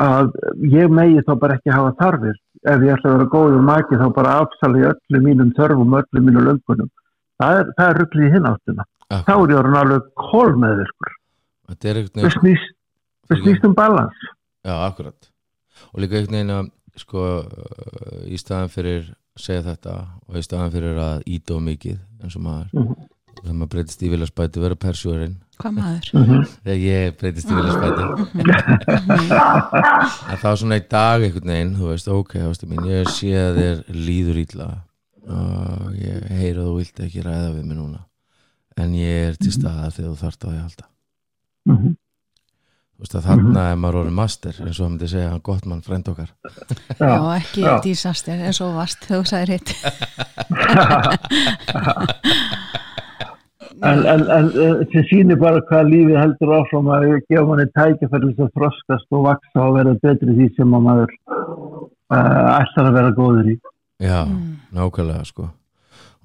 að 0.04 0.32
ég 0.72 0.90
megi 0.90 1.22
þá 1.26 1.34
bara 1.38 1.58
ekki 1.58 1.74
hafa 1.74 1.92
þarfir. 2.00 2.38
Ef 2.60 2.82
ég 2.84 2.96
ætla 2.96 3.10
að 3.10 3.14
vera 3.16 3.32
góður 3.32 3.62
maki 3.64 3.96
þá 4.00 4.08
bara 4.14 4.38
afsali 4.42 4.82
öllu 4.84 5.20
mínum 5.24 5.52
þörfum 5.56 5.94
öllu 6.00 6.24
mínum 6.24 6.48
löngunum. 6.48 6.90
Það 7.40 7.60
er, 7.60 7.70
er 7.86 8.02
rugglið 8.02 8.34
hinn 8.34 8.48
áttuna 8.50 8.84
þá 9.10 9.32
er 9.34 9.52
ég 9.52 9.58
orðin 9.58 9.78
alveg 9.80 10.10
kól 10.18 10.52
með 10.60 10.82
þér 10.82 10.92
það 12.14 12.36
snýst, 12.36 12.76
snýst 13.30 13.66
um 13.66 13.74
balans. 13.78 14.26
Já, 14.66 14.74
akkurat. 14.86 15.30
Og 15.94 16.02
líka 16.02 16.18
einhvern 16.18 16.36
veginn 16.36 16.54
að 16.54 16.70
sko 17.00 17.24
í 18.26 18.38
staðan 18.38 18.72
fyrir 18.72 19.10
segja 19.38 19.62
þetta 19.62 19.94
og 20.26 20.36
í 20.36 20.42
staðan 20.42 20.74
fyrir 20.74 20.98
að 21.00 21.22
íta 21.26 21.54
og 21.56 21.62
mikið 21.68 21.98
eins 22.22 22.36
og 22.36 22.42
maður. 22.42 22.68
Mm 22.72 22.86
-hmm. 22.86 22.96
þegar 23.40 23.54
maður 23.54 23.72
breytist 23.74 24.02
í 24.02 24.10
viljaspæti 24.10 24.60
vera 24.60 24.76
persjórin 24.76 25.36
hvað 25.60 25.72
maður? 25.76 26.06
Mm 26.14 26.24
-hmm. 26.24 26.44
þegar 26.64 26.80
ég 26.84 27.16
breytist 27.20 27.50
í 27.50 27.54
viljaspæti 27.54 28.02
að 30.32 30.38
þá 30.42 30.50
svona 30.56 30.76
í 30.80 30.84
dag 30.90 31.22
einhvern 31.22 31.52
veginn, 31.52 31.76
þú 31.76 31.84
veist, 31.92 32.08
ok 32.08 32.34
mín, 32.66 32.84
ég 32.88 33.08
sé 33.08 33.30
að 33.36 33.56
þér 33.60 33.76
líður 33.94 34.36
ítla 34.44 34.68
og 35.30 35.94
ég 36.00 36.16
heyra 36.40 36.66
þú 36.66 36.72
vilt 36.76 37.00
ekki 37.00 37.22
ræða 37.22 37.50
við 37.54 37.64
mig 37.64 37.76
núna. 37.76 38.00
En 38.76 38.94
ég 38.94 39.28
er 39.30 39.34
til 39.36 39.52
staða 39.52 39.90
þegar 39.90 40.10
þú 40.10 40.16
þart 40.24 40.40
á 40.40 40.48
því 40.48 40.56
að 40.56 40.62
halda 40.64 40.84
mm 43.00 43.06
-hmm. 43.06 43.26
Þannig 43.26 43.60
að 43.60 43.72
mhm. 43.72 43.80
maður 43.80 43.96
orður 44.00 44.12
master 44.12 44.54
eins 44.60 44.80
og 44.80 44.84
það 44.84 44.90
myndi 44.90 45.08
segja 45.08 45.30
hann 45.30 45.40
gott 45.42 45.66
mann 45.66 45.82
frend 45.82 46.08
okkar 46.08 46.28
Já, 46.98 47.08
já 47.08 47.36
ekki 47.36 47.60
já. 47.62 47.80
disaster 47.82 48.32
eins 48.46 48.60
og 48.60 48.74
vast 48.74 49.04
þú 49.08 49.24
sagðir 49.24 49.50
hitt 49.56 49.74
En, 53.80 54.04
en, 54.04 54.20
en 54.28 54.50
það 54.92 55.06
sýnir 55.08 55.38
bara 55.40 55.62
hvað 55.70 55.88
lífið 55.88 56.18
heldur 56.20 56.50
áfram 56.52 56.90
að 56.92 57.24
gefa 57.30 57.44
manni 57.48 57.64
tækifærlis 57.72 58.42
að 58.44 58.52
þroskast 58.58 59.08
og 59.16 59.24
vaksa 59.24 59.58
og 59.64 59.72
vera 59.78 59.94
betri 60.02 60.32
því 60.36 60.46
sem 60.56 60.68
maður 60.68 61.08
uh, 62.12 62.60
ætlar 62.60 62.90
að 62.90 62.96
vera 62.98 63.16
góður 63.16 63.46
í 63.48 63.56
Já, 64.00 64.24
mm. 64.26 64.56
nákvæmlega 64.76 65.24
sko 65.24 65.48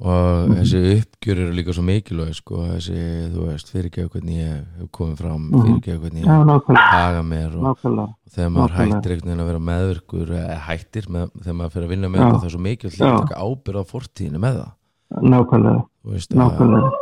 og 0.06 0.50
mm. 0.50 0.58
þessi 0.60 0.80
uppgjur 1.00 1.40
eru 1.42 1.54
líka 1.58 1.74
svo 1.74 1.84
mikilvæg 1.86 2.36
sko, 2.38 2.60
þessi, 2.76 2.98
þú 3.34 3.46
veist, 3.48 3.72
fyrirgeðu 3.74 4.12
hvernig 4.14 4.38
ég 4.38 4.52
hef 4.78 4.90
komið 4.94 5.24
fram, 5.24 5.48
mhm. 5.50 5.64
fyrirgeðu 5.64 6.02
hvernig 6.04 6.26
ég 6.26 6.82
haga 6.94 7.24
mér 7.26 7.56
og, 7.58 7.66
og 7.72 8.34
þegar 8.36 8.52
maður 8.54 8.76
hættir 8.78 9.16
einhvern 9.16 9.32
veginn 9.32 9.44
að 9.46 9.50
vera 9.50 9.64
meðvirkur 9.72 10.34
eða 10.42 10.60
hættir, 10.68 11.10
með, 11.16 11.32
þegar 11.42 11.58
maður 11.62 11.76
fyrir 11.76 11.88
að 11.88 11.96
vinna 11.96 12.12
með 12.14 12.26
það 12.26 12.38
það 12.38 12.50
er 12.50 12.56
svo 12.56 12.64
mikilvægt 12.68 13.06
að 13.08 13.18
taka 13.24 13.42
ábyrð 13.50 13.82
á 13.82 13.86
fortíðinu 13.96 14.44
með 14.46 14.62
það. 14.62 14.72
Nákvæmlega, 15.36 15.86
veist, 16.12 16.36
Nákvæmlega. 16.38 16.92
Að, 16.92 17.02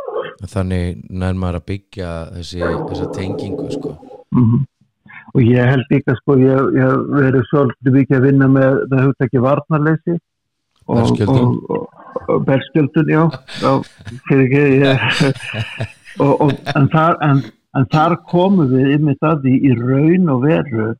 Þannig 0.50 1.02
nær 1.14 1.36
maður 1.38 1.60
að 1.60 1.66
byggja 1.70 2.12
þessi, 2.34 2.62
þessa 2.88 3.10
tengingu 3.14 3.66
sko. 3.72 3.92
Mm 4.34 4.46
-hmm. 4.48 4.64
Og 5.34 5.42
ég 5.42 5.66
held 5.66 5.90
líka 5.90 6.14
sko, 6.18 6.36
ég 6.38 6.78
hef 6.78 7.04
verið 7.10 7.46
svolítið 7.50 7.96
mikið 7.98 8.16
að 8.16 8.24
vinna 8.28 8.48
með 8.48 8.80
það 8.90 9.04
hugtæki 9.08 9.42
varnarleysi 9.44 10.16
Berskjöldun 10.88 11.54
Berskjöldun, 12.46 13.12
já, 13.12 13.22
já 13.62 13.72
fyrir 14.28 14.90
ekki 14.92 15.30
og, 16.24 16.32
og, 16.40 16.52
en, 16.74 16.90
þar, 16.92 17.16
en, 17.28 17.40
en 17.78 17.88
þar 17.94 18.18
komum 18.30 18.70
við 18.72 18.92
yfir 18.98 19.18
það 19.24 19.48
í, 19.50 19.56
í 19.70 19.72
raun 19.80 20.30
og 20.34 20.44
veru 20.44 20.92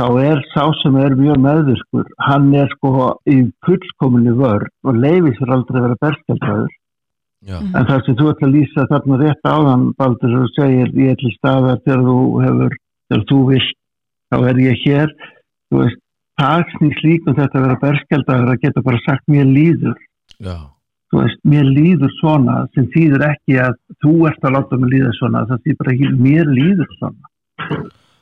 þá 0.00 0.04
er 0.24 0.44
sá 0.52 0.64
sem 0.80 0.96
er 1.00 1.16
mjög 1.18 1.40
meðurskur 1.44 2.12
hann 2.26 2.52
er 2.56 2.68
sko 2.76 3.14
í 3.28 3.40
fullkominni 3.66 4.36
vörn 4.36 4.70
og 4.86 5.00
leifir 5.00 5.34
sér 5.38 5.56
aldrei 5.56 5.80
að 5.80 5.88
vera 5.88 6.02
berskjöldaður 6.04 6.76
en 7.48 7.88
það 7.88 8.04
sem 8.04 8.16
þú 8.20 8.30
ætla 8.34 8.48
að 8.48 8.54
lýsa 8.54 8.86
þarna 8.92 9.18
rétt 9.22 9.48
áðan 9.48 9.90
Baldur 9.98 10.38
og 10.42 10.54
segir 10.58 10.92
ég 11.00 11.16
ætla 11.16 11.34
staðar 11.38 11.82
þegar 11.86 12.06
þú 12.06 12.20
hefur 12.44 12.78
þegar 13.10 13.26
þú 13.30 13.40
vilt, 13.48 13.76
þá 14.30 14.36
er 14.50 14.62
ég 14.62 14.84
hér. 14.84 15.12
Þú 15.70 15.82
veist 15.82 16.00
það 16.40 16.66
snýst 16.74 17.06
líka 17.06 17.30
um 17.30 17.38
þetta 17.38 17.58
að 17.58 17.64
vera 17.66 17.80
berskjaldagur 17.84 18.52
að 18.52 18.60
geta 18.64 18.84
bara 18.86 19.00
sagt 19.06 19.26
mér 19.30 19.48
líður. 19.48 19.96
Veist, 21.10 21.40
mér 21.42 21.66
líður 21.66 22.12
svona 22.20 22.60
sem 22.76 22.86
þýður 22.94 23.24
ekki 23.26 23.56
að 23.58 23.72
þú 24.04 24.12
ert 24.30 24.44
að 24.46 24.54
láta 24.56 24.78
mér 24.78 24.92
líða 24.94 25.14
svona, 25.18 25.46
það 25.48 25.64
þýður 25.64 25.80
bara 25.80 25.94
ekki 25.96 26.12
mér 26.26 26.52
líður 26.58 26.92
svona. 26.98 27.32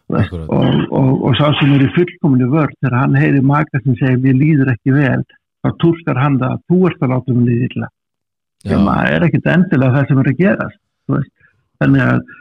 Veist, 0.09 0.33
og, 0.33 0.79
og, 0.97 1.11
og 1.29 1.37
sá 1.37 1.51
sem 1.59 1.75
er 1.77 1.85
í 1.85 1.91
fullkominu 1.97 2.49
vörð 2.55 2.73
þegar 2.79 2.97
hann 3.03 3.19
heyri 3.21 3.45
maka 3.45 3.83
sem 3.83 3.99
segir 4.01 4.23
mér 4.25 4.39
líður 4.41 4.73
ekki 4.73 4.97
vel, 4.97 5.21
þá 5.61 5.69
túrskar 5.85 6.23
hann 6.23 6.41
það 6.41 6.55
að 6.57 6.65
þú 6.73 6.81
ert 6.89 7.05
að 7.05 7.15
láta 7.15 7.37
mér 7.37 7.51
líða 7.51 7.69
illa. 7.69 7.91
Sem 8.69 8.89
er 8.97 9.27
ekkit 9.29 9.53
endilega 9.53 9.95
það 9.95 10.09
sem 10.09 10.23
er 10.23 10.31
að 10.33 10.41
gerast 10.43 10.81
þannig 11.79 12.05
að 12.05 12.33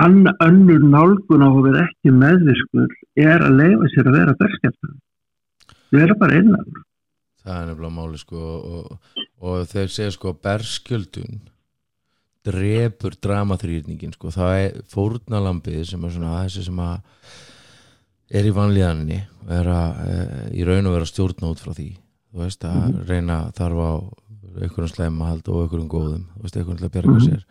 ann, 0.00 0.28
önnur 0.44 0.84
nálgun 0.92 1.44
á 1.44 1.48
að 1.48 1.64
vera 1.68 1.86
ekki 1.88 2.14
meðviskur 2.14 2.92
er 3.20 3.44
að 3.44 3.58
leifa 3.60 3.90
sér 3.94 4.10
að 4.10 4.18
vera 4.20 4.36
berskjaldagur 4.38 5.00
erum 6.02 6.18
bara 6.18 6.40
innan 6.40 6.70
það 7.44 7.58
er 7.60 7.66
nefnilega 7.68 7.96
máli 7.98 8.20
sko 8.20 8.44
og, 8.44 9.16
og 9.44 9.66
þeir 9.70 9.92
segja 9.92 10.14
sko 10.14 10.32
berskjöldun 10.44 11.42
drefur 12.44 13.16
dramaþrýrningin 13.24 14.14
sko 14.16 14.32
það 14.34 14.54
er 14.62 14.80
fórnalambið 14.92 15.84
sem 15.88 16.04
er 16.04 16.14
svona 16.14 16.40
þessi 16.42 16.66
sem 16.66 16.80
að 16.84 16.96
er 18.34 18.48
í 18.48 18.52
vanlíðanni 18.56 19.20
er 19.54 19.70
að 19.70 20.02
e, 20.08 20.18
í 20.60 20.66
raun 20.66 20.88
og 20.88 20.96
vera 20.96 21.08
stjórn 21.08 21.48
út 21.50 21.62
frá 21.62 21.72
því 21.76 21.90
þú 21.94 22.42
veist 22.42 22.64
að 22.64 22.76
mm 22.76 22.92
-hmm. 22.92 23.08
reyna 23.08 23.38
þarf 23.56 23.80
á 23.80 23.92
einhverjum 24.54 24.92
slemahald 24.92 25.48
og 25.48 25.62
einhverjum 25.62 25.88
góðum 25.88 26.24
þú 26.34 26.42
veist 26.42 26.56
einhverjum 26.56 26.78
til 26.78 26.88
að 26.88 26.96
berga 26.96 27.12
-hmm. 27.12 27.26
sér 27.28 27.44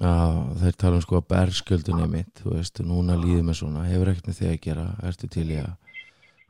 að 0.00 0.36
þeir 0.60 0.76
tala 0.78 0.96
um 0.96 1.02
sko 1.02 1.16
að 1.16 1.28
berskjöldun 1.28 2.00
er 2.00 2.08
mitt 2.08 2.40
þú 2.42 2.54
veist, 2.56 2.80
núna 2.80 3.16
líðum 3.16 3.48
við 3.48 3.56
svona 3.56 3.84
hefur 3.84 4.08
ekkert 4.08 4.26
með 4.26 4.38
þig 4.38 4.48
að 4.48 4.60
gera, 4.60 4.86
ertu 5.02 5.28
til 5.28 5.50
í 5.50 5.58
að 5.60 5.74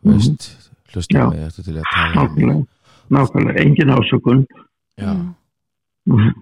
mm 0.02 0.18
-hmm 0.18 0.62
hlusta 0.92 1.28
mig 1.30 1.46
eftir 1.46 1.66
til 1.66 1.78
að 1.80 1.88
tala 1.92 2.26
um 2.28 2.66
nákvæmlega, 3.12 3.60
engin 3.60 3.92
ásökun. 3.92 4.46
Já. 4.98 5.12
Mm. 6.06 6.34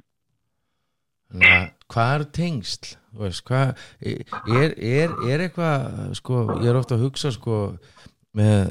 hvað 1.91 2.13
er 2.15 2.25
tengsl? 2.35 2.97
Veist, 3.19 3.43
hvað, 3.47 3.75
er, 4.01 4.75
er, 4.79 5.15
er 5.27 5.43
eitthvað 5.47 6.15
sko, 6.19 6.45
ég 6.63 6.71
er 6.71 6.79
ofta 6.79 6.95
að 6.95 7.05
hugsa 7.09 7.33
sko 7.35 7.57
með, 8.39 8.71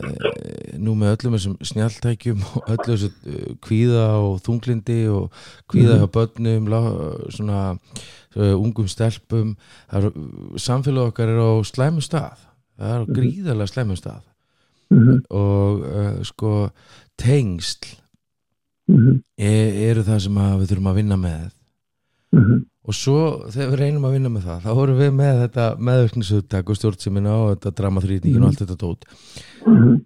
nú 0.80 0.96
með 0.96 1.18
öllum 1.18 1.36
þessum 1.36 1.58
snjáltækjum 1.72 2.46
og 2.48 2.72
öllu 2.72 2.94
þessu 2.94 3.10
uh, 3.12 3.50
kvíða 3.66 4.06
og 4.24 4.40
þunglindi 4.46 5.02
og 5.12 5.36
kvíða 5.72 5.98
mm. 5.98 6.00
hjá 6.00 6.14
börnum 6.16 6.72
svona 7.36 7.62
uh, 7.76 8.56
ungum 8.56 8.88
stelpum. 8.88 9.58
Samfélag 10.56 11.12
okkar 11.12 11.36
er 11.36 11.44
á 11.44 11.52
slæmu 11.68 12.04
stað. 12.04 12.48
Það 12.80 12.96
er 12.96 13.04
á 13.04 13.06
mhm. 13.06 13.16
gríðarlega 13.20 13.74
slæmu 13.74 14.00
stað 14.00 14.29
mm 14.90 15.04
-hmm. 15.04 15.22
og 15.30 15.86
uh, 15.86 16.24
sko 16.24 16.70
tengsl 17.18 17.86
mm 18.88 18.98
-hmm. 18.98 19.22
er, 19.38 19.92
eru 19.92 20.02
það 20.02 20.20
sem 20.20 20.36
við 20.36 20.68
þurfum 20.70 20.92
að 20.92 21.00
vinna 21.02 21.18
með. 21.18 21.48
Mm 22.32 22.44
-hmm. 22.44 22.66
og 22.84 22.94
svo 22.94 23.22
þegar 23.50 23.70
við 23.70 23.80
reynum 23.80 24.06
að 24.06 24.12
vinna 24.12 24.30
með 24.30 24.44
það 24.48 24.60
þá 24.66 24.74
vorum 24.74 24.98
við 24.98 25.12
með 25.14 25.40
þetta 25.44 25.66
meðverkningshugtak 25.80 26.70
og 26.70 26.76
stjórnsimina 26.76 27.32
og 27.34 27.48
þetta 27.50 27.78
dramaþrýtingin 27.78 28.44
og 28.44 28.48
allt 28.48 28.62
þetta 28.62 28.78
tót 28.84 29.02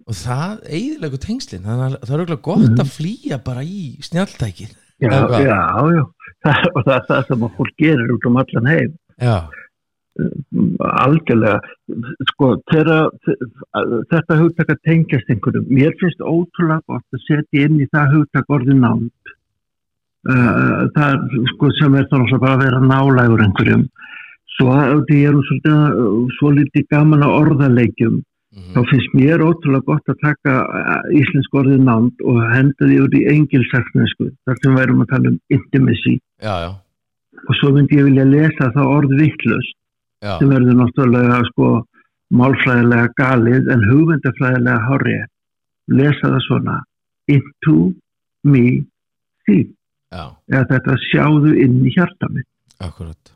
og 0.06 0.14
það 0.14 0.54
eiginlegu 0.68 1.18
tengslinn 1.20 1.66
þannig 1.66 1.84
að 1.84 1.98
það 2.06 2.14
er 2.14 2.20
auðvitað 2.20 2.46
gott 2.48 2.80
að 2.80 2.94
flýja 2.96 3.38
bara 3.44 3.62
í 3.62 3.98
snjáltækin 4.00 4.72
Já, 4.98 5.28
já, 5.28 5.58
já. 5.90 6.04
Og 6.76 6.84
það 6.84 6.94
er 6.94 7.04
það 7.08 7.22
sem 7.28 7.44
að 7.44 7.54
fólk 7.58 7.76
gerir 7.80 8.10
út 8.14 8.26
um 8.28 8.36
allan 8.40 8.68
heim. 8.70 8.96
Já 9.18 9.36
algjörlega. 11.04 11.60
Sko 12.32 12.50
þeirra, 12.70 12.98
þetta 14.12 14.38
hugtak 14.40 14.74
að 14.74 14.82
tengjast 14.88 15.30
einhverjum 15.32 15.70
mér 15.70 15.96
finnst 16.00 16.22
ótrúlega 16.22 16.82
gott 16.86 17.16
að 17.16 17.24
setja 17.26 17.66
inn 17.66 17.80
í 17.82 17.88
það 17.92 18.14
hugtak 18.18 18.54
orðið 18.56 18.78
nátt 18.82 19.32
uh, 20.30 20.84
það 20.94 21.26
sko 21.54 21.72
sem 21.80 21.98
er 21.98 22.06
þá 22.12 22.36
bara 22.36 22.54
að 22.54 22.62
vera 22.66 22.84
nálægur 22.84 23.44
einhverjum. 23.48 23.88
Svo 24.54 24.70
því 25.08 25.18
ég 25.24 25.34
er 25.34 26.30
svo 26.38 26.54
litið 26.54 26.86
gaman 26.94 27.26
að 27.26 27.36
orðalegjum 27.40 28.22
þá 28.74 28.80
finnst 28.90 29.14
mér 29.18 29.42
ótrúlega 29.42 29.86
gott 29.88 30.10
að 30.12 30.20
taka 30.22 30.52
eh, 30.62 31.16
íslensk 31.20 31.56
orðið 31.58 31.80
nánd 31.88 32.22
og 32.22 32.40
henda 32.52 32.86
því 32.86 32.98
úr 33.02 33.16
í 33.18 33.22
engilsaksnesku 33.32 34.28
þar 34.46 34.60
sem 34.62 34.76
værum 34.78 35.02
að 35.02 35.10
tala 35.10 35.32
um 35.32 35.38
intimacy. 35.56 36.20
Já, 36.38 36.54
já, 36.62 36.70
og 37.48 37.58
svo 37.58 37.72
myndi 37.74 37.98
ég 37.98 38.06
vilja 38.08 38.28
lesa 38.28 38.70
það 38.76 38.92
orð 38.98 39.16
vittlust 39.18 39.78
sem 40.24 40.50
verður 40.50 40.80
náttúrulega 40.80 41.42
sko 41.50 41.68
málfræðilega 42.34 43.12
galið 43.20 43.70
en 43.74 43.86
hugmyndafræðilega 43.90 44.80
hárið 44.88 45.22
lesa 45.92 46.30
það 46.32 46.42
svona 46.48 46.80
into 47.34 47.92
me 48.44 48.84
see. 49.44 49.68
Eða 50.14 50.66
þetta 50.70 50.96
sjáðu 51.10 51.54
inn 51.64 51.80
í 51.84 51.92
hjarta 51.94 52.28
mitt. 52.32 52.48
Akkurat. 52.82 53.32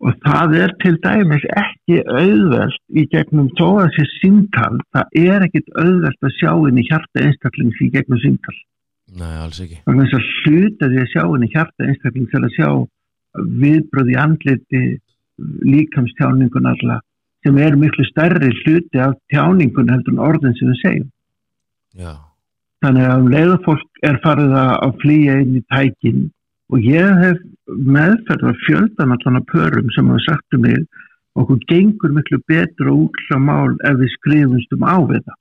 Og 0.00 0.16
það 0.24 0.54
er 0.56 0.72
til 0.80 0.94
dæmis 1.04 1.42
ekki 1.60 1.98
auðvelt 2.08 2.78
í 2.96 3.04
gegnum 3.12 3.50
þó 3.58 3.82
að 3.82 3.90
sé 3.98 4.06
síntal, 4.14 4.78
það 4.94 5.18
er 5.20 5.44
ekkit 5.44 5.68
auðvelt 5.74 6.24
að 6.24 6.36
sjá 6.38 6.52
inn 6.70 6.80
í 6.80 6.86
hjarta 6.88 7.24
einstaklings 7.26 7.82
í 7.84 7.90
gegnum 7.92 8.22
síntal. 8.22 8.56
Nei, 9.20 9.34
alls 9.42 9.60
ekki. 9.60 9.82
Það 9.84 9.92
er 9.92 10.00
þess 10.00 10.16
að 10.16 10.30
hluta 10.38 10.88
því 10.88 11.02
að 11.02 11.12
sjá 11.12 11.22
inn 11.26 11.44
í 11.44 11.52
hjarta 11.52 11.88
einstaklings 11.88 12.32
til 12.32 12.40
að 12.40 12.56
sjá 12.56 12.70
viðbröð 13.64 14.12
í 14.14 14.18
andliti 14.24 14.82
líkamstjáningun 15.66 16.68
alla 16.70 17.00
sem 17.44 17.56
er 17.58 17.76
miklu 17.76 18.04
stærri 18.08 18.50
hluti 18.62 19.00
af 19.00 19.16
tjáningun 19.32 19.88
heldur 19.92 20.16
en 20.16 20.24
orðin 20.26 20.56
sem 20.58 20.68
við 20.72 20.82
segjum. 20.82 21.08
Já, 21.96 22.12
Þannig 22.80 23.06
að 23.06 23.18
um 23.20 23.30
leiða 23.32 23.56
fólk 23.66 24.04
er 24.08 24.18
farið 24.24 24.54
að 24.56 24.94
flýja 25.02 25.36
inn 25.42 25.56
í 25.58 25.62
tækin 25.72 26.20
og 26.72 26.86
ég 26.86 27.18
hef 27.20 27.40
meðferð 27.68 28.52
að 28.52 28.62
allan 29.16 29.40
að 29.40 29.48
pörum 29.52 29.90
sem 29.94 30.08
hafa 30.08 30.24
sagt 30.28 30.56
um 30.56 30.64
mig 30.64 30.86
okkur 31.40 31.60
gengur 31.70 32.14
miklu 32.14 32.40
betur 32.48 32.90
og 32.92 33.02
útla 33.08 33.38
mál 33.38 33.76
ef 33.84 33.98
við 34.00 34.14
skrifumst 34.16 34.72
um 34.76 34.86
á 34.88 34.96
við 35.10 35.22
það. 35.26 35.38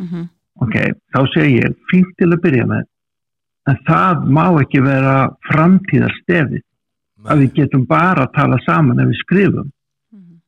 mhm, 0.00 0.28
Ok, 0.56 0.76
þá 1.12 1.20
segi 1.34 1.58
ég 1.60 1.74
fínt 1.90 2.14
til 2.16 2.32
að 2.32 2.42
byrja 2.44 2.66
með 2.66 2.84
en 3.68 3.78
það 3.84 4.24
má 4.32 4.46
ekki 4.62 4.80
vera 4.80 5.16
framtíðarstefið 5.50 6.62
að 7.26 7.42
við 7.42 7.52
getum 7.60 7.86
bara 7.88 8.26
að 8.26 8.34
tala 8.36 8.58
saman 8.64 9.02
ef 9.02 9.10
við 9.10 9.20
skrifum. 9.22 9.72
mhm, 10.12 10.38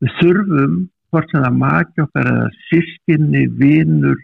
Við 0.00 0.14
þurfum 0.20 0.74
hvort 1.10 1.30
sem 1.30 1.44
það 1.44 1.58
maki 1.62 2.04
okkar 2.04 2.30
eða 2.32 2.48
sískinni, 2.68 3.46
vinnur, 3.60 4.18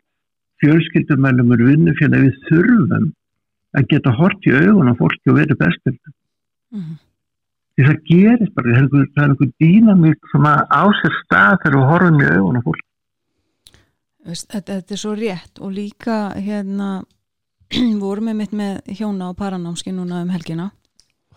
fjölskyldumennumur, 0.62 1.62
vinnufélag, 1.70 2.26
við 2.26 2.36
þurfum 2.50 3.08
að 3.72 3.88
geta 3.88 4.12
hort 4.18 4.46
í 4.46 4.52
augun 4.52 4.92
á 4.92 4.94
fólki 4.98 5.32
og 5.32 5.40
verið 5.40 5.58
bestur. 5.64 5.96
mhm. 6.70 7.00
Því 7.72 7.84
það 7.88 8.00
gerist 8.04 8.54
bara, 8.54 8.68
það 8.68 8.76
er 8.76 8.82
einhver, 8.82 9.46
er 9.48 9.52
dýnamík 9.62 10.26
sem 10.28 10.44
að 10.44 10.58
á 10.68 10.84
sér 10.98 11.14
stað 11.22 11.54
þegar 11.62 11.76
við 11.78 11.90
horfum 11.90 12.20
í 12.20 12.26
augun 12.28 12.58
á 12.60 12.62
fólki. 12.66 12.88
Þetta, 14.22 14.60
þetta 14.60 14.94
er 14.94 15.00
svo 15.00 15.14
rétt 15.16 15.58
og 15.58 15.72
líka 15.72 16.16
hérna 16.36 16.90
vorum 18.04 18.28
við 18.28 18.36
mitt 18.42 18.52
með 18.52 18.92
hjóna 18.98 19.30
og 19.32 19.38
paranámski 19.40 19.94
núna 19.94 20.20
um 20.22 20.30
helgina 20.30 20.68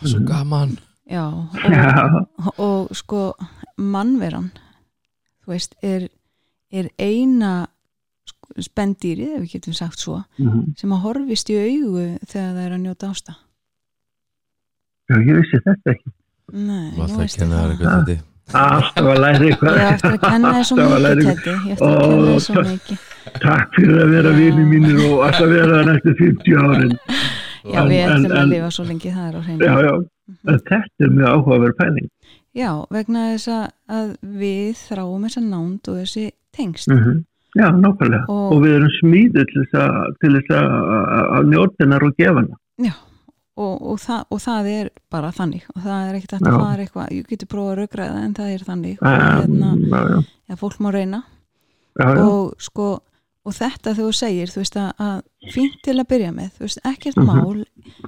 svo 0.03 0.21
gaman. 0.27 0.75
Já, 1.05 1.25
og, 1.29 1.55
Já, 1.69 2.25
og 2.57 2.93
sko 2.97 3.35
mannveran 3.77 4.49
þú 5.45 5.53
veist, 5.53 5.75
er, 5.85 6.07
er 6.73 6.89
eina 6.97 7.67
sko, 8.25 8.55
spendýrið, 8.65 9.37
ef 9.37 9.45
við 9.45 9.55
getum 9.55 9.77
sagt 9.77 10.01
svo 10.01 10.21
mhm. 10.41 10.75
sem 10.79 10.93
að 10.95 11.03
horfist 11.05 11.51
í 11.53 11.59
augu 11.61 12.05
þegar 12.25 12.53
það 12.55 12.61
er 12.65 12.77
að 12.77 12.85
njóta 12.85 13.11
ásta. 13.13 13.39
Já, 15.05 15.19
ég 15.21 15.35
vissi 15.37 15.61
þetta 15.61 15.93
ekki. 15.93 16.15
Nei, 16.55 16.87
það 16.95 17.11
það. 17.51 17.75
eitthvað 17.75 18.09
þetta 18.09 18.21
Alltaf 18.53 19.07
að 19.09 19.19
læra 19.23 19.47
eitthvað. 19.47 19.77
Ég 19.79 19.87
eftir 19.95 20.11
að 20.11 20.19
kenna 20.21 20.49
þér 20.55 20.65
svo 20.69 20.75
ég 20.77 22.67
mikið. 22.69 23.05
Takk 23.41 23.71
fyrir 23.73 24.01
að 24.03 24.11
vera 24.13 24.33
vini 24.35 24.65
mínir 24.69 24.99
og 25.07 25.23
alltaf 25.25 25.49
vera 25.49 25.79
það 25.79 25.89
næstu 25.89 26.13
50 26.19 26.59
árin. 26.61 26.93
Já, 27.65 27.79
En- 27.81 27.89
við 27.89 27.99
en- 28.03 28.11
ætlum 28.15 28.31
að 28.37 28.41
en- 28.43 28.49
lifa 28.53 28.71
svo 28.71 28.83
lengi 28.85 29.11
það 29.15 29.27
er 29.29 29.35
á 29.35 29.41
hreinu 29.45 29.65
Já, 29.65 29.73
já, 29.81 29.93
en 30.53 30.59
þetta 30.59 31.05
er 31.05 31.09
mjög 31.15 31.29
áhugaverð 31.35 31.77
pæling. 31.79 32.09
Já, 32.55 32.69
vegna 32.91 33.23
þess 33.33 33.47
að, 33.51 33.65
að 33.89 34.11
við 34.23 34.83
þráum 34.89 35.25
þessa 35.25 35.41
nánd 35.49 35.89
og 35.91 35.95
þessi 36.03 36.31
tengst 36.55 36.87
Mm 36.93 37.23
Já, 37.55 37.69
nákvæmlega. 37.71 38.25
Og- 38.27 38.51
Og, 38.51 38.61
við 38.65 38.73
erum 38.75 38.89
smíðið 38.99 39.45
til 39.47 39.63
þess 39.71 40.49
að, 40.51 40.73
að, 41.07 41.29
að 41.37 41.45
njótinar 41.53 42.03
og 42.03 42.15
gefana. 42.19 42.57
Já, 42.83 42.91
og, 43.55 43.81
og, 43.81 43.97
það, 44.03 44.25
og 44.29 44.39
það 44.43 44.65
er 44.73 44.89
bara 45.09 45.29
þannig 45.31 45.63
og 45.75 45.81
það 45.85 46.09
er 46.09 46.15
ekkert 46.19 46.33
að 46.35 46.49
Já. 46.49 46.57
fara 46.59 46.83
eitthvað 46.83 47.13
ég 47.15 47.27
getur 47.29 47.47
prófað 47.47 47.71
að 47.71 47.77
raugraða 47.79 48.23
en 48.25 48.33
það 48.35 48.49
er 48.51 48.65
þannig 48.67 48.97
Um, 48.99 49.07
hérna, 49.07 49.69
já, 49.87 50.01
já, 50.11 50.19
já, 50.49 50.55
fólk 50.59 50.77
má 50.83 50.91
reyna 50.91 51.23
já, 51.95 52.07
já. 52.11 52.25
og 52.27 52.53
sko 52.59 52.99
og 53.45 53.53
þetta 53.53 53.93
þú 53.97 54.05
segir, 54.17 54.47
þú 54.49 54.61
veist 54.63 54.75
að, 54.81 54.91
að 55.05 55.51
fínt 55.53 55.75
til 55.85 55.95
að 56.01 56.07
byrja 56.11 56.31
með, 56.33 56.49
þú 56.57 56.63
veist, 56.65 56.79
ekkert 56.83 57.17
Mhm. 57.17 57.25
mál 57.25 57.65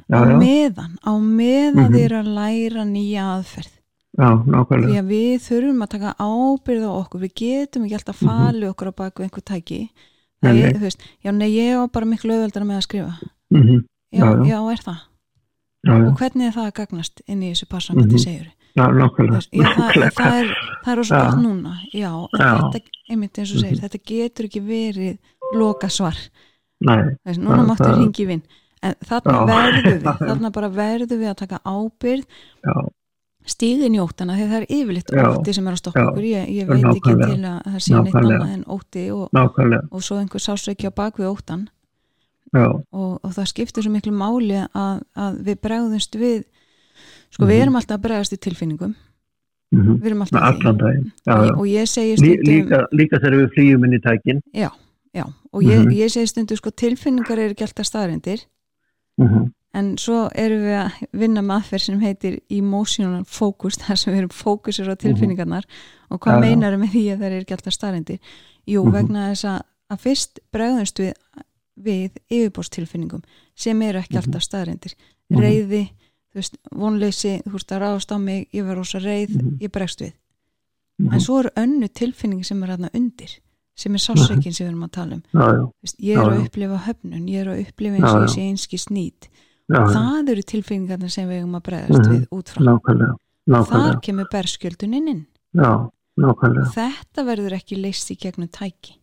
já, 0.10 0.18
á 0.18 0.22
já, 0.26 0.38
meðan 0.42 0.94
á 1.06 1.12
meðan 1.22 1.84
Mhm. 1.84 1.94
þið 1.94 2.04
eru 2.06 2.18
að 2.22 2.34
læra 2.38 2.84
nýja 2.86 3.24
aðferð 3.38 3.74
já, 4.18 4.28
því 4.28 4.52
nákvæmlega. 4.52 5.02
að 5.02 5.08
við 5.08 5.36
þurfum 5.48 5.84
að 5.84 5.90
taka 5.90 6.16
ábyrð 6.20 6.84
á 6.90 6.92
okkur, 7.02 7.22
við 7.22 7.34
getum 7.36 7.84
ekki 7.86 7.96
alltaf 8.00 8.22
Mhm. 8.22 8.30
falið 8.30 8.70
okkur 8.74 8.88
á 8.90 8.94
baku 8.96 9.24
einhver 9.24 9.44
tæki 9.44 9.90
Nei, 10.42 10.52
það 10.52 10.54
nei. 10.54 10.64
er, 10.64 10.74
þú 10.74 10.82
veist, 10.82 11.00
já, 11.24 11.32
nei, 11.32 11.50
ég 11.54 11.76
á 11.78 11.92
bara 11.92 12.06
miklu 12.06 12.32
auðveldara 12.34 12.66
með 12.66 12.78
að 12.78 12.88
skrifa 12.88 13.14
Mm 13.52 13.86
já, 14.12 14.46
Já, 14.48 14.72
er 14.72 14.82
það 14.84 15.00
og 15.88 16.18
hvernig 16.18 16.48
er 16.48 16.52
það 16.52 16.68
að 16.68 16.74
gagnast 16.74 17.22
inn 17.28 17.42
í 17.44 17.52
þessu 17.54 17.66
passambandi 17.70 18.16
Mhm. 18.16 18.24
Já, 18.78 18.86
nákvæmlega. 18.94 19.42
já, 19.52 19.70
það, 19.74 20.12
það 20.18 20.38
er, 20.42 20.52
það 20.86 20.92
er 20.94 21.02
Já. 21.08 21.18
gott 21.24 21.42
núna. 21.44 21.74
Já, 21.94 22.12
en 22.14 22.44
Já. 22.44 22.52
þetta, 22.62 22.82
einmitt 23.10 23.40
eins 23.42 23.54
og 23.56 23.64
segir, 23.66 23.82
þetta 23.84 24.02
getur 24.12 24.48
ekki 24.50 24.62
verið 24.68 25.18
loka 25.58 25.90
svar 25.90 26.18
Nei, 26.86 27.00
Þess, 27.26 27.40
núna 27.42 27.58
Það- 27.64 27.68
máttu 27.72 27.88
það- 27.90 27.98
ringi 28.04 28.26
vinn 28.30 28.44
en 28.86 28.94
þarna 29.10 29.34
Já. 29.34 29.46
verðum 29.50 29.88
við 29.98 30.04
þarna 30.30 30.52
bara 30.54 30.70
verðum 30.70 31.20
við 31.24 31.30
að 31.32 31.38
taka 31.42 31.60
ábyrð 31.66 32.26
já, 32.68 32.74
stíðin 33.48 33.96
í 33.96 34.02
óttana 34.04 34.36
því 34.38 34.46
það 34.52 34.58
er 34.62 34.66
yfirleitt 34.76 35.12
ótti 35.24 35.54
sem 35.56 35.68
er 35.68 35.74
að 35.74 35.80
stoppa 35.82 36.04
okkur. 36.12 36.26
Ég, 36.28 36.50
ég 36.52 36.68
veit 36.68 36.84
ekki 36.84 37.14
Nákvæmlega. 37.16 37.32
til 37.32 37.48
að 37.48 37.72
það 37.72 37.80
sé 37.88 37.94
neitt 38.04 38.18
annað 38.22 38.54
en 38.54 38.64
ótti 38.76 39.06
og, 39.16 39.30
og 39.92 40.04
svo 40.04 40.18
einhver 40.20 40.44
sásveiki 40.44 40.92
á 40.92 40.94
bakvið 40.94 41.30
óttan 41.32 41.64
og, 42.54 42.84
og 43.24 43.32
það 43.36 43.48
skiptir 43.52 43.84
svo 43.88 43.92
miklu 43.96 44.12
máli 44.16 44.60
að, 44.68 45.02
að 45.16 45.40
við 45.48 45.60
bregðumst 45.66 46.16
við 46.20 46.44
sko 47.32 47.46
við 47.46 47.58
Mhm. 47.58 47.62
erum 47.62 47.76
alltaf 47.76 47.98
að 48.00 48.04
bregðast 48.08 48.34
í 48.34 48.38
tilfinningum 48.38 48.96
mm 49.72 49.98
við 50.00 50.06
erum 50.06 50.22
alltaf 50.22 50.42
að 51.28 51.58
og 51.60 51.66
ég 51.68 51.88
segi 51.88 52.16
Lí, 52.18 52.34
stundum 52.34 52.46
líka, 52.48 52.88
líka 52.94 53.20
þegar 53.20 53.38
við 53.42 53.54
flýjum 53.56 53.86
inn 53.86 53.94
í 53.94 54.00
tækin. 54.00 54.42
já, 54.54 54.70
já, 55.14 55.24
og 55.54 55.62
ég, 55.64 55.84
Mhm. 55.86 55.92
ég 55.92 56.10
segi 56.10 56.28
stundum 56.28 56.58
sko 56.58 56.70
tilfinningar 56.72 57.38
eru 57.40 57.54
ekki 57.54 57.64
alltaf 57.68 57.86
staðrindir 57.86 58.46
Mm 59.20 59.52
en 59.74 59.96
svo 59.98 60.30
erum 60.34 60.62
við 60.64 60.76
að 60.86 60.92
vinna 61.14 61.42
með 61.42 61.62
aðferð 61.62 61.82
sem 61.82 62.00
heitir 62.02 62.40
emotional 62.50 63.24
focus 63.26 63.78
þar 63.84 63.96
sem 63.98 64.14
við 64.14 64.18
erum 64.18 64.30
fókusur 64.30 64.88
á 64.90 64.96
tilfinningarnar 64.96 65.64
og 66.10 66.20
hvað 66.22 66.34
Mhm. 66.34 66.42
Já, 66.42 66.48
já. 66.48 66.56
meinar 66.56 66.78
með 66.80 66.90
því 66.90 67.04
að 67.14 67.18
það 67.20 67.32
er 67.32 67.42
ekki 67.44 67.56
alltaf 67.58 67.74
staðrindir 67.74 68.20
jú, 68.68 68.84
Mhm. 68.86 68.92
vegna 68.94 69.30
þess 69.32 69.44
að, 69.46 69.62
að 69.92 70.00
fyrst 70.00 70.40
bregðumst 70.54 70.98
við 71.00 71.14
við 71.78 72.12
yfirbórstilfinningum 72.32 73.22
sem 73.56 73.82
eru 73.82 74.00
ekki 74.00 74.16
Mhm. 74.18 74.24
alltaf 74.24 74.42
staðrindir 74.42 74.94
Mhm. 75.30 75.40
reyði, 75.42 75.90
þú 76.38 76.42
veist, 76.44 76.58
vonleysi 76.78 77.34
þú 77.48 77.52
veist 77.58 77.72
að 77.74 77.82
ráðast 77.82 78.12
á 78.14 78.18
mig, 78.22 78.48
ég 78.54 78.64
verð 78.68 78.78
rosa 78.84 79.00
reyð 79.02 79.34
Mhm. 79.36 79.58
ég 79.60 79.72
bregst 79.74 80.02
við 80.02 80.14
-hmm. 80.14 81.14
en 81.14 81.20
svo 81.20 81.40
eru 81.40 81.50
önnu 81.58 81.88
tilfinning 81.90 82.44
sem 82.46 82.64
er 82.64 82.70
hérna 82.70 82.90
undir 82.94 83.40
sem 83.76 83.94
er 83.94 84.00
sásökin 84.00 84.54
sem 84.54 84.66
við 84.68 84.72
erum 84.72 84.84
að 84.84 84.92
tala 84.92 85.16
um 85.16 85.24
Já, 85.34 85.48
já, 85.54 85.72
veist, 85.84 86.00
ég 86.00 86.18
er 86.18 86.24
Já, 86.24 86.30
að 86.32 86.46
upplifa 86.46 86.78
höfnun, 86.88 87.28
ég 87.30 87.40
er 87.42 87.48
að 87.48 87.60
upplifa 87.68 87.96
eins 87.96 88.14
og 88.14 88.30
sé 88.30 88.42
einski 88.42 88.78
já, 89.70 89.76
já, 89.76 89.86
það 89.94 90.30
eru 90.30 90.42
tilfinningarnir 90.42 91.10
sem 91.12 91.28
við 91.30 91.38
eigum 91.42 91.56
að 91.56 91.64
bregðast 91.68 92.08
Mhm. 92.08 92.14
við 92.14 92.28
út 92.32 92.50
frá 92.50 92.62
nákvæmlega. 92.64 93.16
þar 93.48 93.54
Nákvæmlega. 93.54 94.02
kemur 94.02 94.26
berskjöldunin 94.34 95.08
inn 95.10 95.26
þetta 96.76 97.24
verður 97.26 97.54
ekki 97.54 97.82
leist 97.82 98.12
í 98.12 98.16
gegnum 98.18 98.48
tæki 98.50 98.94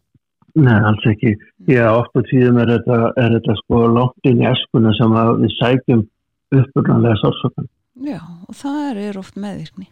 Nei, 0.57 0.73
alls 0.87 1.03
ekki. 1.05 1.35
Já, 1.67 1.91
oft 1.99 2.11
og 2.15 2.23
tíðum 2.31 2.61
er 2.63 2.67
þetta, 2.79 3.13
er 3.17 3.31
þetta 3.41 3.57
sko 3.57 3.89
langt 3.91 4.21
inn 4.23 4.39
í 4.39 4.47
eskuna 4.47 4.93
sem 4.95 5.11
við 5.11 5.51
sækjum 5.61 6.07
uppurnanlega 6.53 7.17
sársökan. 7.23 7.69
já, 8.05 8.19
og 8.49 8.55
það 8.55 8.97
er 9.09 9.19
oft 9.19 9.37
meðvirkni 9.37 9.87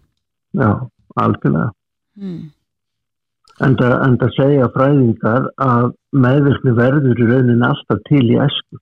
Já, 0.52 0.88
algjörlega. 1.16 1.70
hmm. 2.18 2.50
En 3.62 3.76
það, 3.76 3.94
segja 4.36 4.68
fræðingar 4.74 5.46
að 5.60 5.92
meðvirkni 6.12 6.72
verður 6.76 7.20
í 7.20 7.26
rauninni 7.28 7.66
alltaf 7.66 8.00
til 8.08 8.24
í 8.32 8.38
esku. 8.40 8.78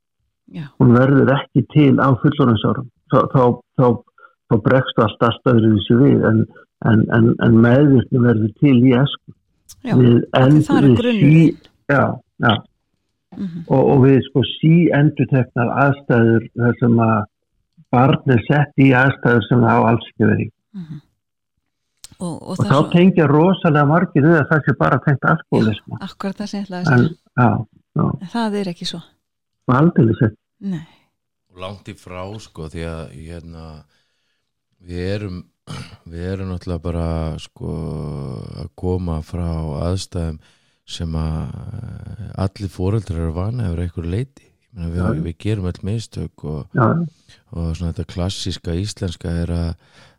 já, 0.54 0.64
Hún 0.78 0.94
verður 0.94 1.33
ekki 1.35 1.64
til 1.74 1.98
á 1.98 2.09
fullorðinsárum. 2.22 2.88
Þá, 3.11 3.18
þá, 3.35 3.42
þá, 3.78 3.87
þá 4.50 4.54
bregstu 4.66 5.02
allt 5.04 5.22
alltaf 5.28 5.52
öðruvísi 5.54 5.98
við 6.00 6.24
en, 6.30 6.40
en, 6.87 7.04
en, 7.14 7.35
en 7.42 7.59
meðvirkni 7.66 8.22
verður 8.24 8.52
til 8.62 8.76
í 8.78 8.94
esku. 8.98 9.35
já, 9.85 9.94
það 9.94 10.85
er 10.85 10.96
grunnurinn 10.98 11.56
Já, 11.90 12.02
já. 12.38 12.54
mm 13.37 13.64
og, 13.68 13.83
og 13.92 13.98
við 14.06 14.22
sko 14.26 14.42
sí 14.59 14.88
endur 14.94 15.26
teknar 15.30 15.70
aðstæður 15.85 16.46
þar 16.59 16.74
sem 16.80 16.98
að 16.98 17.18
barn 17.94 18.35
er 18.35 18.42
sett 18.46 18.83
í 18.83 18.90
aðstæður 18.96 19.46
sem 19.48 19.64
það 19.66 19.79
á 19.79 19.83
alls 19.90 20.09
ekki 20.11 20.29
verið. 20.29 20.50
í. 20.50 20.98
og, 22.20 22.35
og, 22.35 22.48
og 22.53 22.61
það 22.61 22.70
þá 22.70 22.76
er 22.76 22.79
svo, 22.79 22.90
tengja 22.94 23.26
rosalega 23.31 23.90
margir 23.90 24.26
við 24.26 24.38
að 24.38 24.48
það 24.53 24.64
sé 24.66 24.76
bara 24.79 25.00
tengt 25.07 25.29
alkoholismu 25.33 26.00
akkurat 26.07 26.40
það 26.40 26.53
já, 27.35 27.50
En 28.00 28.31
það 28.31 28.57
er 28.61 28.68
ekki 28.70 28.87
svo. 28.87 29.00
Aldrei 29.70 30.14
sett 30.18 30.37
Nei, 30.61 30.87
og 31.50 31.62
langt 31.62 31.88
í 31.90 31.94
frá 31.98 32.22
sko 32.42 32.68
því 32.70 32.85
að 32.87 33.03
hérna 33.16 33.64
við 34.81 35.11
erum 35.16 35.40
við 36.12 36.26
erum 36.35 36.50
náttúrulega 36.53 36.85
bara 36.85 37.09
sko 37.42 37.74
að 38.62 38.70
koma 38.79 39.20
frá 39.26 39.48
aðstæðum 39.88 40.40
sem 40.90 41.14
að 41.18 41.50
eh, 41.79 42.31
allir 42.44 42.72
fóreldrar 42.72 43.24
eru 43.26 43.35
vana 43.37 43.68
yfir 43.68 43.85
einhverju 43.85 44.14
leiti 44.14 44.49
við, 44.76 44.96
já. 44.96 45.09
við 45.24 45.37
gerum 45.38 45.66
öll 45.70 45.80
mistök 45.83 46.44
og, 46.44 46.66
já, 46.74 46.87
og 47.52 47.76
svona 47.76 47.92
þetta 47.92 48.06
klassíska 48.14 48.74
íslenska 48.78 49.28
er 49.42 49.50
að, 49.54 49.70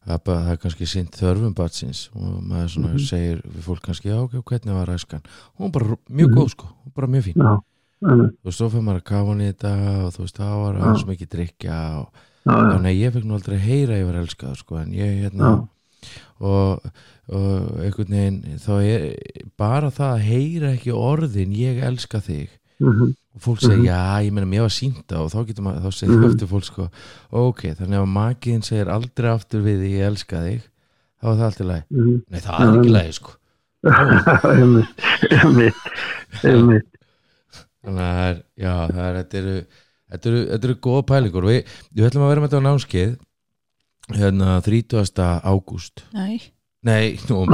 að 0.07 0.23
það 0.25 0.49
er 0.51 0.57
kannski 0.65 0.87
sint 0.89 1.11
þörfum 1.19 1.53
batsins 1.55 2.09
og 2.15 2.41
maður 2.43 2.69
svona 2.75 2.93
Mhm. 2.93 3.05
segir 3.07 3.41
við 3.45 3.61
fólk 3.67 3.81
kannski 3.81 4.09
já, 4.09 4.17
ok, 4.23 4.33
hvernig 4.43 4.73
var 4.73 4.87
æskan? 4.95 5.21
Hún 5.57 5.71
var 5.71 5.79
bara 5.79 5.97
mjög 6.09 6.29
Mhm. 6.31 6.37
góð 6.37 6.49
sko, 6.49 6.67
hún 6.85 6.93
bara 6.95 7.07
mjög 7.07 7.23
fín. 7.23 7.61
Þú 8.01 8.31
veist, 8.43 8.57
svo 8.57 8.69
fyrir 8.69 8.81
maður 8.83 9.01
að 9.01 9.03
kafa 9.03 9.27
hann 9.29 9.41
í 9.41 9.53
þetta 9.53 10.05
og 10.05 10.13
þú 10.13 10.19
veist, 10.25 10.37
það 10.37 10.55
var 10.63 10.75
aðeins 10.81 11.05
mikið 11.05 11.29
drikja 11.29 11.99
og 11.99 12.07
Já, 12.43 12.79
nei, 12.81 12.95
ég 12.97 13.13
fekk 13.13 13.23
nú 13.23 13.35
aldrei 13.37 13.55
að 13.57 13.67
heyra 13.69 13.93
að 13.93 13.99
ég 14.01 14.05
var 14.07 14.15
elskað 14.23 14.55
sko, 14.57 14.75
en 14.81 14.91
ég 14.91 15.29
hérna 15.29 15.67
og, 16.41 16.81
og 17.29 17.77
einhvern 17.77 18.09
veginn 18.09 18.57
þá 18.57 18.71
er 18.81 19.03
bara 19.61 19.91
það 19.93 20.15
að 20.15 20.25
heyra 20.25 20.71
ekki 20.73 20.91
orðin 20.91 21.53
ég 21.53 21.83
elska 21.85 22.17
þig. 22.19 22.49
Mhm, 22.81 23.13
og 23.35 23.41
fólk 23.45 23.59
segir, 23.63 23.77
Mhm. 23.77 23.85
já, 23.87 23.99
ég 24.25 24.31
meina 24.35 24.47
mér 24.51 24.61
var 24.65 24.73
sínda 24.75 25.15
og 25.21 25.31
þá 25.31 25.45
getur 25.47 25.63
maður, 25.63 25.81
þá 25.85 25.91
segir 25.93 26.17
Mhm. 26.17 26.29
eftir 26.31 26.47
fólk 26.51 26.63
sko, 26.67 26.89
ok, 27.31 27.61
þannig 27.79 27.97
að 28.01 28.07
makiðin 28.17 28.63
segir 28.63 28.87
aldrei 28.91 29.29
aftur 29.31 29.61
við 29.63 29.77
þig, 29.81 29.91
ég 29.97 30.07
elska 30.11 30.37
þig 30.43 30.61
þá 31.21 31.25
er 31.31 31.35
það 31.37 31.47
alltaf 31.47 31.67
læg, 31.67 31.83
mhm. 31.91 32.21
nei 32.29 32.39
það 32.39 32.59
er 32.61 32.67
ekki 32.79 32.91
læg 32.91 33.13
sko, 33.13 33.31
þannig 36.51 36.81
að 37.81 37.97
það 37.97 38.19
er 38.29 38.35
já, 38.61 38.73
það 38.91 39.05
er, 39.07 39.15
þetta 39.21 39.37
eru 39.41 39.55
þetta 40.11 40.31
eru, 40.31 40.41
þetta 40.51 40.67
eru 40.69 40.75
góða 40.85 41.03
pælingur 41.11 41.47
við, 41.47 41.59
við 41.95 42.07
ætlum 42.09 42.25
að 42.25 42.31
vera 42.33 42.41
með 42.43 42.49
þetta 42.51 42.61
á 42.61 42.67
námskeið 42.67 43.11
hérna 44.21 44.47
30. 44.65 45.41
ágúst 45.47 46.03
nei 46.13 46.41
nei, 46.83 47.17
nú 47.29 47.45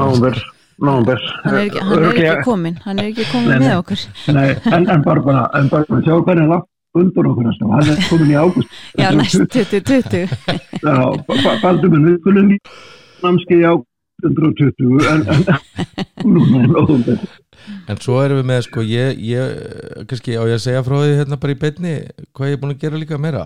Nóvember. 0.78 1.22
Hann 1.44 1.56
er 1.58 1.64
ekki, 1.66 1.84
hann 1.90 2.04
er 2.06 2.18
ekki 2.22 2.44
komin 2.46 2.76
Hann 2.84 3.00
er 3.02 3.08
ekki 3.10 3.24
komin 3.32 3.50
Nei, 3.50 3.62
með 3.64 3.78
okkur 3.80 4.04
Nei, 4.36 4.48
en, 4.70 4.84
en 4.94 5.06
bara 5.06 5.24
bara, 5.26 5.46
en 5.58 5.70
bara 5.72 6.02
sjá 6.06 6.14
hvernig 6.14 6.44
hann 6.44 6.52
látt 6.54 6.68
undur 6.98 7.30
okkur 7.32 7.48
næstum. 7.48 7.74
Hann 7.74 7.92
er 7.94 8.00
komin 8.10 8.32
í 8.34 8.38
ágúst. 8.38 8.78
Já, 8.98 9.10
næst 9.18 9.42
2020 9.54 10.30
Já, 10.86 10.98
baldur 11.64 11.94
minn, 11.94 12.08
við 12.10 12.20
skulum 12.22 12.54
í 12.54 13.62
ágúst 13.66 13.94
120, 14.26 15.04
en, 15.12 15.26
en 15.30 16.32
núna 16.34 16.64
er 16.64 16.72
nóvember. 16.74 17.20
En 17.90 18.00
svo 18.02 18.18
erum 18.24 18.40
við 18.42 18.48
með 18.50 18.64
sko, 18.66 18.86
ég, 18.86 19.20
ég 19.22 20.06
kannski 20.10 20.38
á 20.38 20.42
ég 20.50 20.56
að 20.58 20.64
segja 20.64 20.86
frá 20.86 20.96
því 21.04 21.18
hérna 21.20 21.38
bara 21.42 21.54
í 21.54 21.60
beinni 21.62 21.94
hvað 22.34 22.50
ég 22.50 22.58
er 22.58 22.62
búin 22.64 22.74
að 22.74 22.82
gera 22.82 23.02
líka 23.02 23.20
meira 23.22 23.44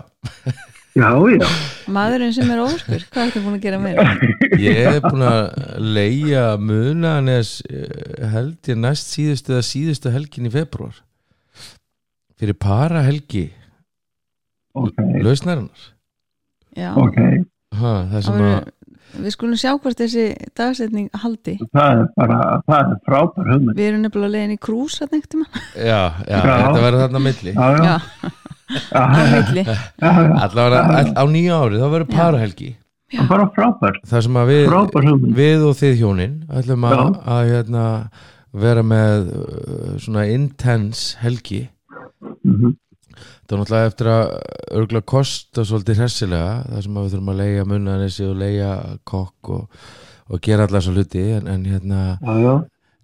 Já, 0.92 1.08
já, 1.32 1.46
Maðurinn 1.88 2.34
sem 2.36 2.50
er 2.52 2.60
óskur, 2.60 3.04
hvað 3.14 3.30
ertu 3.30 3.40
búin 3.40 3.54
að 3.56 3.62
gera 3.64 3.78
meira? 3.80 4.02
Ég 4.60 4.80
er 4.90 4.98
búin 5.00 5.24
að 5.24 5.46
leia 5.80 6.42
munanes 6.60 7.54
held 8.34 8.68
ég 8.68 8.76
næst 8.76 9.14
síðustu 9.14 9.54
eða 9.54 9.64
síðustu 9.64 10.12
helgin 10.12 10.50
í 10.50 10.52
februar 10.52 10.98
fyrir 12.36 12.58
para 12.60 13.00
helgi 13.06 13.46
ok, 14.76 15.00
lausnarinnar. 15.24 15.88
Já, 16.76 16.92
ok. 17.00 17.18
ha, 17.78 17.94
það 18.12 18.12
það 18.12 18.24
sem 18.28 18.44
að 18.50 18.70
við 19.22 19.34
skulum 19.34 19.58
sjá 19.60 19.72
hvort 19.76 19.98
þessi 20.00 20.26
dagsetning 20.56 21.08
haldi. 21.24 21.58
Það 21.72 21.98
er 22.02 22.06
bara, 22.16 22.38
það 22.68 22.92
er 22.94 23.00
frábær 23.08 23.50
hugmynd. 23.52 23.76
Við 23.76 23.88
erum 23.90 24.04
nefnilega 24.06 24.34
leiðin 24.36 24.54
í 24.54 24.60
krús 24.60 25.00
já, 25.00 25.08
já, 25.76 26.00
Já. 26.28 26.40
þetta 26.40 26.84
verður 26.84 27.02
þarna 27.06 27.24
milli. 27.26 27.52
Já, 27.56 27.66
já, 27.80 28.32
Allavega 30.02 31.02
á 31.16 31.24
nýja 31.30 31.58
ári 31.62 31.80
þá 31.80 31.88
verður 31.88 32.08
Já. 32.08 32.16
para 32.16 32.40
helgi 32.42 32.70
Já. 33.12 33.26
Bara 33.28 33.44
frábær, 33.52 33.98
það 34.08 34.22
sem 34.24 34.36
að 34.40 34.50
við 34.52 35.34
við 35.36 35.64
og 35.68 35.74
þið 35.76 35.98
hjónin 36.00 36.36
ætlum 36.48 36.86
að, 36.88 37.02
að 37.28 37.42
hérna, 37.50 37.82
vera 38.56 38.84
með 38.84 39.26
uh, 39.36 39.90
svona 40.00 40.24
intense 40.32 41.18
helgi. 41.20 41.66
Mhm. 42.42 42.72
það 43.44 43.52
er 43.52 43.60
náttúrulega 43.60 43.90
eftir 43.90 44.08
að 44.08 44.22
örgulega 44.80 45.08
kosta 45.12 45.64
svolítið 45.68 46.00
hressilega 46.00 46.54
það 46.70 46.84
sem 46.86 46.96
að 46.96 47.04
við 47.04 47.12
þurfum 47.12 47.32
að 47.34 47.40
leia 47.42 47.66
munnanessi 47.68 48.24
og 48.24 48.38
leia 48.40 48.70
kokk 49.04 49.50
og, 49.58 49.82
og 50.32 50.40
gera 50.46 50.64
allar 50.66 50.84
svo 50.86 50.94
hluti 50.96 51.26
en, 51.36 51.50
en 51.52 51.66
hérna 51.68 52.00
Já, 52.16 52.32
já, 52.40 52.54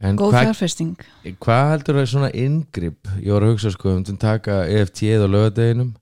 en 0.01 0.19
Góð 0.19 0.35
hvað 0.35 0.49
fjárfesting. 0.49 1.07
Hva 1.43 1.61
heldur 1.73 2.01
það 2.01 2.11
svona 2.13 2.33
inngrip? 2.35 3.09
Ég 3.23 3.33
var 3.35 3.47
að 3.47 3.55
hugsa 3.55 3.73
sko 3.75 3.97
um 3.97 4.05
til 4.07 4.15
að 4.15 4.25
taka 4.27 4.61
EFT-ið 4.67 5.25
á 5.25 5.29
lögadeginum 5.29 5.97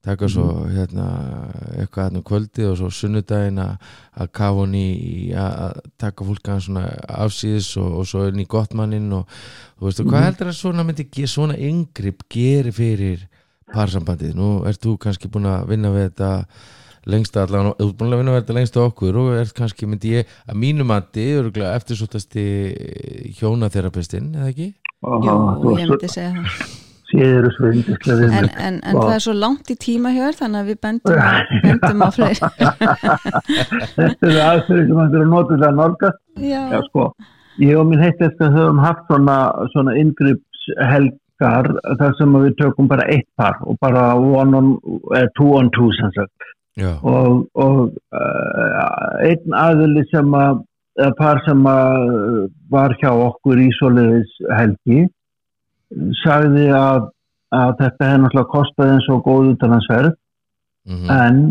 taka 0.00 0.28
svo 0.32 0.46
hérna 0.70 1.06
eitthvað 1.76 2.06
hérna 2.06 2.20
um 2.20 2.24
kvöldið 2.24 2.68
og 2.70 2.76
svo 2.80 2.88
sunnudaginn 2.94 3.60
að 3.60 4.30
kafa 4.32 4.62
hún 4.62 4.76
í 4.78 5.32
að 5.36 5.80
taka 6.00 6.24
fólk 6.24 6.48
að 6.48 6.62
svona 6.66 6.84
afsýðis 7.26 7.68
og, 7.80 7.98
og 8.00 8.08
svo 8.08 8.24
inn 8.30 8.40
í 8.40 8.48
gottmannin 8.48 9.10
og 9.18 9.28
þú 9.76 9.88
veist, 9.88 10.00
og 10.00 10.08
hvað 10.08 10.26
heldur 10.28 10.52
að 10.52 10.58
svona 10.62 10.86
myndi 10.88 11.28
svona 11.28 11.58
inngrip 11.60 12.24
geri 12.32 12.72
fyrir 12.72 13.26
parsambandið, 13.70 14.32
nú 14.38 14.50
ert 14.66 14.80
þú 14.82 14.96
kannski 15.04 15.28
búin 15.30 15.50
að 15.50 15.68
vinna 15.74 15.92
við 15.92 16.08
þetta 16.08 16.30
lengst 17.08 17.38
allan, 17.40 17.72
þú 17.78 17.88
ert 17.88 17.96
búin 18.00 18.12
að 18.12 18.22
vinna 18.22 18.36
þetta 18.36 18.58
lengst 18.58 18.76
á 18.76 18.82
okkur 18.84 19.22
og 19.22 19.32
ert 19.38 19.56
kannski, 19.56 19.88
myndi 19.88 20.16
ég, 20.18 20.36
að 20.48 20.60
mínu 20.64 20.86
mati 20.88 21.30
örgulega 21.38 21.78
eftirsóttasti 21.80 22.44
hjónaþerapistinn, 23.40 24.34
eða 24.36 24.52
ekki? 24.52 24.70
Jú, 25.00 25.74
ég 25.80 25.88
myndi 25.88 26.12
segja 26.12 26.34
það 26.36 26.78
En, 27.10 28.48
en, 28.54 28.76
en 28.86 28.94
það 28.94 29.12
er 29.16 29.22
svo 29.24 29.32
langt 29.34 29.70
í 29.72 29.74
tíma 29.80 30.12
hjá 30.14 30.28
þér 30.28 30.36
þannig 30.38 30.60
að 30.60 30.68
við 30.70 30.76
bendum, 30.86 31.16
bendum 31.64 32.04
á 32.06 32.08
fleiri 32.14 32.50
Þetta 33.96 34.28
eru 34.28 34.42
aðferði 34.44 34.84
sem 34.86 35.00
eru 35.08 35.26
notið 35.32 35.66
að 35.66 35.80
nálgast. 35.80 36.20
Já, 36.38 36.60
Já, 36.70 36.78
sko, 36.86 37.08
ég 37.64 37.80
og 37.80 37.90
minn 37.90 38.04
heitt 38.04 38.22
eftir 38.22 38.54
höfum 38.54 38.82
haft 38.84 39.02
svona, 39.10 39.38
svona 39.74 39.96
ingripshelgar 39.98 41.72
þar 41.98 42.16
sem 42.20 42.38
að 42.38 42.46
við 42.46 42.56
tökum 42.62 42.90
bara 42.90 43.08
eitt 43.10 43.28
par 43.40 43.58
og 43.66 43.80
bara 43.82 44.06
one 44.14 44.60
on, 44.60 44.72
eh, 45.18 45.26
two 45.38 45.50
on 45.58 45.72
two 45.74 45.90
sem 45.98 46.14
sagt. 46.14 46.39
Já, 46.80 46.92
Og, 47.04 47.46
og 47.54 47.78
uh, 48.16 49.26
einn 49.26 49.56
aðili 49.56 50.04
sem 50.10 50.34
að, 50.36 50.62
par 51.18 51.40
sem 51.46 51.64
að 51.68 52.50
var 52.72 52.94
hjá 53.00 53.10
okkur 53.12 53.60
í 53.60 53.68
svoleiðis 53.78 54.32
helgi 54.56 55.04
sagði 56.22 56.68
að, 56.74 57.08
að 57.54 57.72
þetta 57.80 58.08
hefði 58.08 58.22
náttúrulega 58.24 58.52
kostað 58.54 58.94
eins 58.94 59.08
og 59.12 59.24
góð 59.26 59.52
utanansverð 59.54 60.14
mm 60.88 61.10
en 61.14 61.42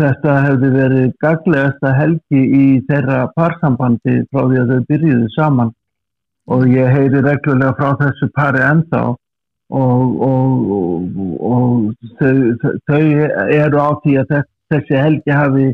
þetta 0.00 0.36
hefði 0.46 0.70
verið 0.74 1.08
gaglegasta 1.20 1.92
helgi 1.96 2.42
í 2.56 2.66
þeirra 2.88 3.20
parsambandi 3.36 4.20
frá 4.30 4.46
því 4.46 4.60
að 4.62 4.72
þau 4.72 4.86
byrjuðu 4.88 5.28
saman. 5.34 5.72
Og 6.50 6.66
ég 6.72 6.88
heyri 6.90 7.20
reglulega 7.22 7.76
frá 7.78 7.92
þessu 8.00 8.30
pari 8.34 8.62
ennþá 8.64 9.02
og, 9.70 10.22
og, 10.26 10.72
og, 10.76 11.20
og 11.50 12.10
þau, 12.18 12.74
þau 12.90 13.02
eru 13.54 13.78
á 13.78 13.90
því 14.02 14.16
að 14.20 14.28
þess- 14.34 14.50
þessi 14.70 14.98
helgi 14.98 15.34
hafi 15.34 15.66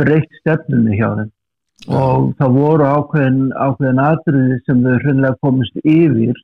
breytt 0.00 0.38
stefnunni 0.40 0.98
hjá 0.98 1.08
þeim. 1.18 1.30
Og 1.96 2.30
það 2.38 2.56
voru 2.58 2.86
ákveðin, 2.86 3.42
ákveðin 3.56 4.02
atriði 4.04 4.56
sem 4.66 4.82
þau 4.84 4.96
hreinlega 5.00 5.38
komist 5.44 5.78
yfir 5.84 6.36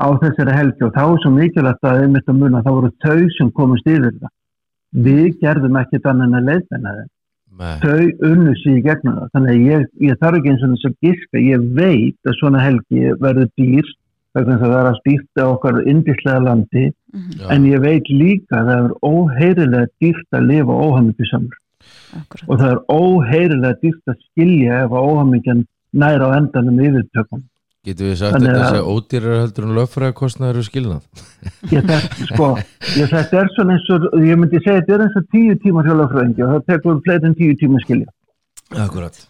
á 0.00 0.06
þessari 0.22 0.54
helgi. 0.56 0.86
Og 0.86 0.94
þá 0.94 1.02
er 1.04 1.18
svo 1.22 1.32
mikilvægt 1.34 1.88
að 1.90 2.04
einmitt 2.04 2.30
að 2.30 2.38
muna 2.40 2.62
það 2.64 2.78
voru 2.78 2.92
þau 3.04 3.18
sem 3.38 3.50
komist 3.58 3.90
yfir 3.90 4.14
það. 4.20 4.32
Við 5.04 5.26
gerðum 5.42 5.76
ekkert 5.82 6.08
annað 6.10 6.30
en 6.30 6.38
að 6.40 6.48
leiðina 6.50 6.94
þeim. 6.98 7.10
Nei, 7.54 7.74
þau 7.84 8.30
unnu 8.30 8.52
sig 8.58 8.78
í 8.80 8.82
gegnum 8.82 9.18
það. 9.18 9.28
Þannig 9.34 9.52
að 9.52 9.66
ég, 9.68 9.84
ég 10.08 10.16
þarf 10.22 10.38
ekki 10.40 10.50
eins 10.54 10.64
og 10.64 10.72
þess 10.72 10.88
að 10.88 10.96
giska. 11.06 11.42
Ég 11.44 11.68
veit 11.78 12.30
að 12.30 12.38
svona 12.40 12.62
helgi 12.64 13.12
verður 13.22 13.50
dýr 13.60 13.92
vegna 14.34 14.56
þess 14.58 14.66
að 14.66 14.72
það 14.72 14.80
er 14.80 14.88
að 14.90 14.98
stýrta 15.00 15.46
okkar 15.50 15.80
indislega 15.90 16.42
landi 16.44 16.84
mhm, 16.88 17.32
já, 17.38 17.46
en 17.54 17.66
ég 17.70 17.82
veit 17.84 18.10
líka 18.10 18.60
að 18.60 18.70
það 18.70 18.84
er 18.84 18.94
óheyrilega 19.10 19.90
dýrt 20.02 20.38
að 20.38 20.46
lifa 20.50 20.78
óhamingjusamur. 20.88 21.58
Akkurat. 22.14 22.44
Og 22.48 22.60
það 22.60 22.70
er 22.70 22.80
óheyrilega 22.94 23.80
dýrt 23.82 24.12
að 24.12 24.22
skilja 24.28 24.84
ef 24.84 24.94
að 24.94 25.10
óhamingjan 25.10 25.66
næra 26.04 26.30
á 26.30 26.36
endanum 26.38 26.80
yfirtökum. 26.82 27.44
Getum 27.84 28.08
við 28.08 28.16
sagt 28.16 28.40
að- 28.40 28.72
sé 28.72 28.80
ódýrar 28.80 29.40
heldur 29.42 29.66
en 29.68 29.74
löffræða 29.76 30.16
kostnaður 30.16 30.62
og 30.62 30.66
skilnað? 30.70 31.02
Ég 31.74 31.84
þetta, 31.84 31.98
sko, 32.30 32.48
ég 32.96 33.12
þetta 33.12 33.42
er 33.42 33.52
svona 33.52 33.76
eins 33.76 33.90
og 33.92 34.08
ég 34.24 34.40
myndi 34.40 34.62
segja 34.64 34.80
þetta 34.80 34.96
er 34.96 35.04
eins 35.04 35.20
og 35.20 35.28
tíu 35.34 35.58
tíma 35.60 35.84
hjólafröðingi 35.84 36.46
og 36.46 36.54
það 36.54 36.66
tekur 36.72 37.04
fleiri 37.04 37.28
en 37.28 37.36
tíu 37.36 37.58
tíma 37.60 37.84
skilja. 37.84 38.08
Akkurat 38.72 39.20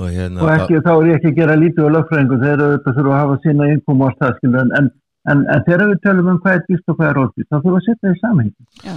og 0.00 0.08
hérna 0.08 0.44
og 0.44 0.50
ekki, 0.54 0.80
þá 0.84 0.92
er 0.92 1.08
ég 1.10 1.18
ekki 1.18 1.30
að 1.32 1.38
gera 1.38 1.56
lítið 1.60 1.88
á 1.88 1.94
lögfræðingu 1.96 2.38
þegar 2.42 2.74
þetta 2.74 2.94
þurfa 2.98 3.14
að 3.14 3.22
hafa 3.22 3.38
sína 3.44 3.70
innkom 3.72 4.02
og 4.02 4.08
allt 4.08 4.20
það 4.22 4.36
skilja 4.38 4.62
en, 4.64 4.70
en, 4.78 4.90
en, 5.32 5.42
en 5.54 5.64
þegar 5.66 5.90
við 5.90 5.98
tölum 6.06 6.30
um 6.32 6.38
hvað 6.44 6.58
er 6.58 6.62
dýrt 6.68 6.92
og 6.92 6.98
hvað 7.00 7.10
er 7.10 7.20
ódýrt 7.22 7.48
þá 7.48 7.56
þurfum 7.56 7.74
við 7.74 7.80
að 7.80 7.86
setja 7.88 8.06
það 8.06 8.14
í 8.14 8.22
samhengi. 8.22 8.68
Já, 8.86 8.94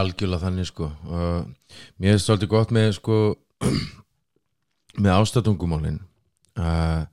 algjörlega 0.00 0.44
þannig 0.46 0.70
sko. 0.70 0.88
Og 1.08 1.74
mér 2.00 2.16
er 2.16 2.22
svolítið 2.24 2.52
gott 2.54 2.72
með 2.78 2.88
sko 2.96 3.18
með 5.02 5.12
ástatungumálin 5.18 6.00
uh, 6.56 7.04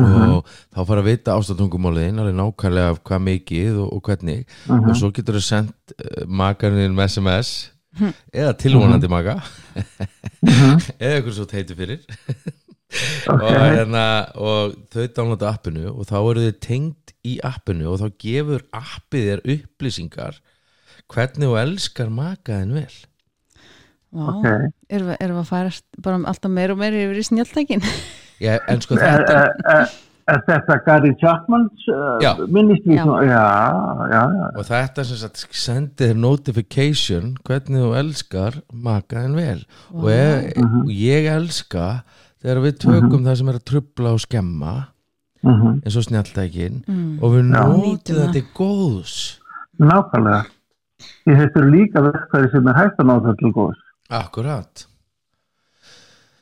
og 0.03 0.51
þá 0.75 0.81
fara 0.83 1.03
að 1.03 1.09
vita 1.09 1.37
ástatungumáliðin 1.39 2.21
alveg 2.23 2.37
nákvæmlega 2.41 2.93
af 2.93 3.01
hvað 3.07 3.25
mikið 3.31 3.81
og, 3.85 3.89
og 3.97 4.11
hvernig. 4.11 4.45
Og 4.77 4.93
svo 4.99 5.11
getur 5.15 5.39
þú 5.39 5.45
sendt 5.47 5.97
uh, 5.97 6.23
makarinn 6.29 6.97
með 6.97 7.17
SMS 7.17 7.55
eða 8.35 8.53
tilvonandi 8.61 9.09
maka. 9.11 9.39
Eða 11.01 11.15
eitthvað 11.15 11.35
svo 11.39 11.49
teitur 11.49 11.79
fyrir. 11.79 12.05
Og, 13.27 13.43
hérna, 13.51 14.03
og 14.39 14.77
þau 14.95 15.09
downloada 15.11 15.49
appinu 15.51 15.89
og 15.91 16.07
þá 16.07 16.15
eru 16.21 16.45
þið 16.45 16.59
tengt 16.63 17.13
í 17.27 17.33
appinu 17.45 17.89
og 17.91 17.99
þá 17.99 18.21
gefur 18.23 18.63
appið 18.79 19.27
þér 19.27 19.43
upplýsingar 19.57 20.39
hvernig 21.11 21.51
þú 21.51 21.57
elskar 21.65 22.13
makaðin 22.15 22.77
vel. 22.79 22.95
Ok. 24.17 24.47
Erum 24.87 25.11
við, 25.11 25.17
erum 25.19 25.37
við 25.37 25.43
að 25.43 25.51
fara 25.51 25.73
bara 26.07 26.21
alltaf 26.31 26.55
meir 26.55 26.73
og 26.73 26.81
meir 26.81 26.95
yfir 26.97 27.21
í 27.21 27.27
snjáltækin 27.27 27.85
Já, 28.43 28.57
en 28.69 28.83
sko 28.85 28.99
þetta 29.01 29.37
er, 29.41 29.53
er, 29.73 29.93
er 30.33 30.43
þetta 30.49 30.77
Gary 30.85 31.13
Chapmans 31.21 31.87
uh, 31.93 32.43
minnist 32.53 32.85
við 32.85 32.99
Já. 32.99 33.05
já, 33.25 33.45
já, 34.11 34.19
já, 34.37 34.49
og 34.51 34.67
þetta 34.69 35.05
sem 35.09 35.21
sagt 35.23 35.45
sendir 35.57 36.13
notification 36.19 37.31
hvernig 37.47 37.85
þú 37.85 37.93
elskar 38.03 38.59
makaðin 38.73 39.39
vel. 39.39 39.63
Og, 39.95 40.11
ég, 40.13 40.51
og 40.61 40.93
ég 40.93 41.31
elska 41.33 41.87
þegar 42.43 42.61
við 42.67 42.77
tökum 42.85 43.25
það 43.25 43.41
sem 43.41 43.53
er 43.53 43.61
að 43.61 43.65
trubla 43.73 44.13
og 44.17 44.21
skemma 44.27 44.75
mhm, 45.47 45.81
eins 45.81 45.97
og 45.97 46.05
snjalltækin 46.09 46.83
og 47.23 47.39
við 47.39 47.49
nótum 47.55 48.21
þetta 48.21 48.35
til 48.37 48.45
góðs. 48.57 49.17
Nákvæmlega. 49.81 50.45
Ég 51.29 51.41
þetta 51.41 51.61
eru 51.61 51.73
líka 51.73 52.05
verkfæri 52.05 52.53
sem 52.53 52.69
er 52.71 52.79
hægt 52.79 53.01
að 53.01 53.09
ná 53.09 53.17
það 53.25 53.41
til 53.41 53.55
góðs. 53.57 53.81
Akkurat 54.17 54.87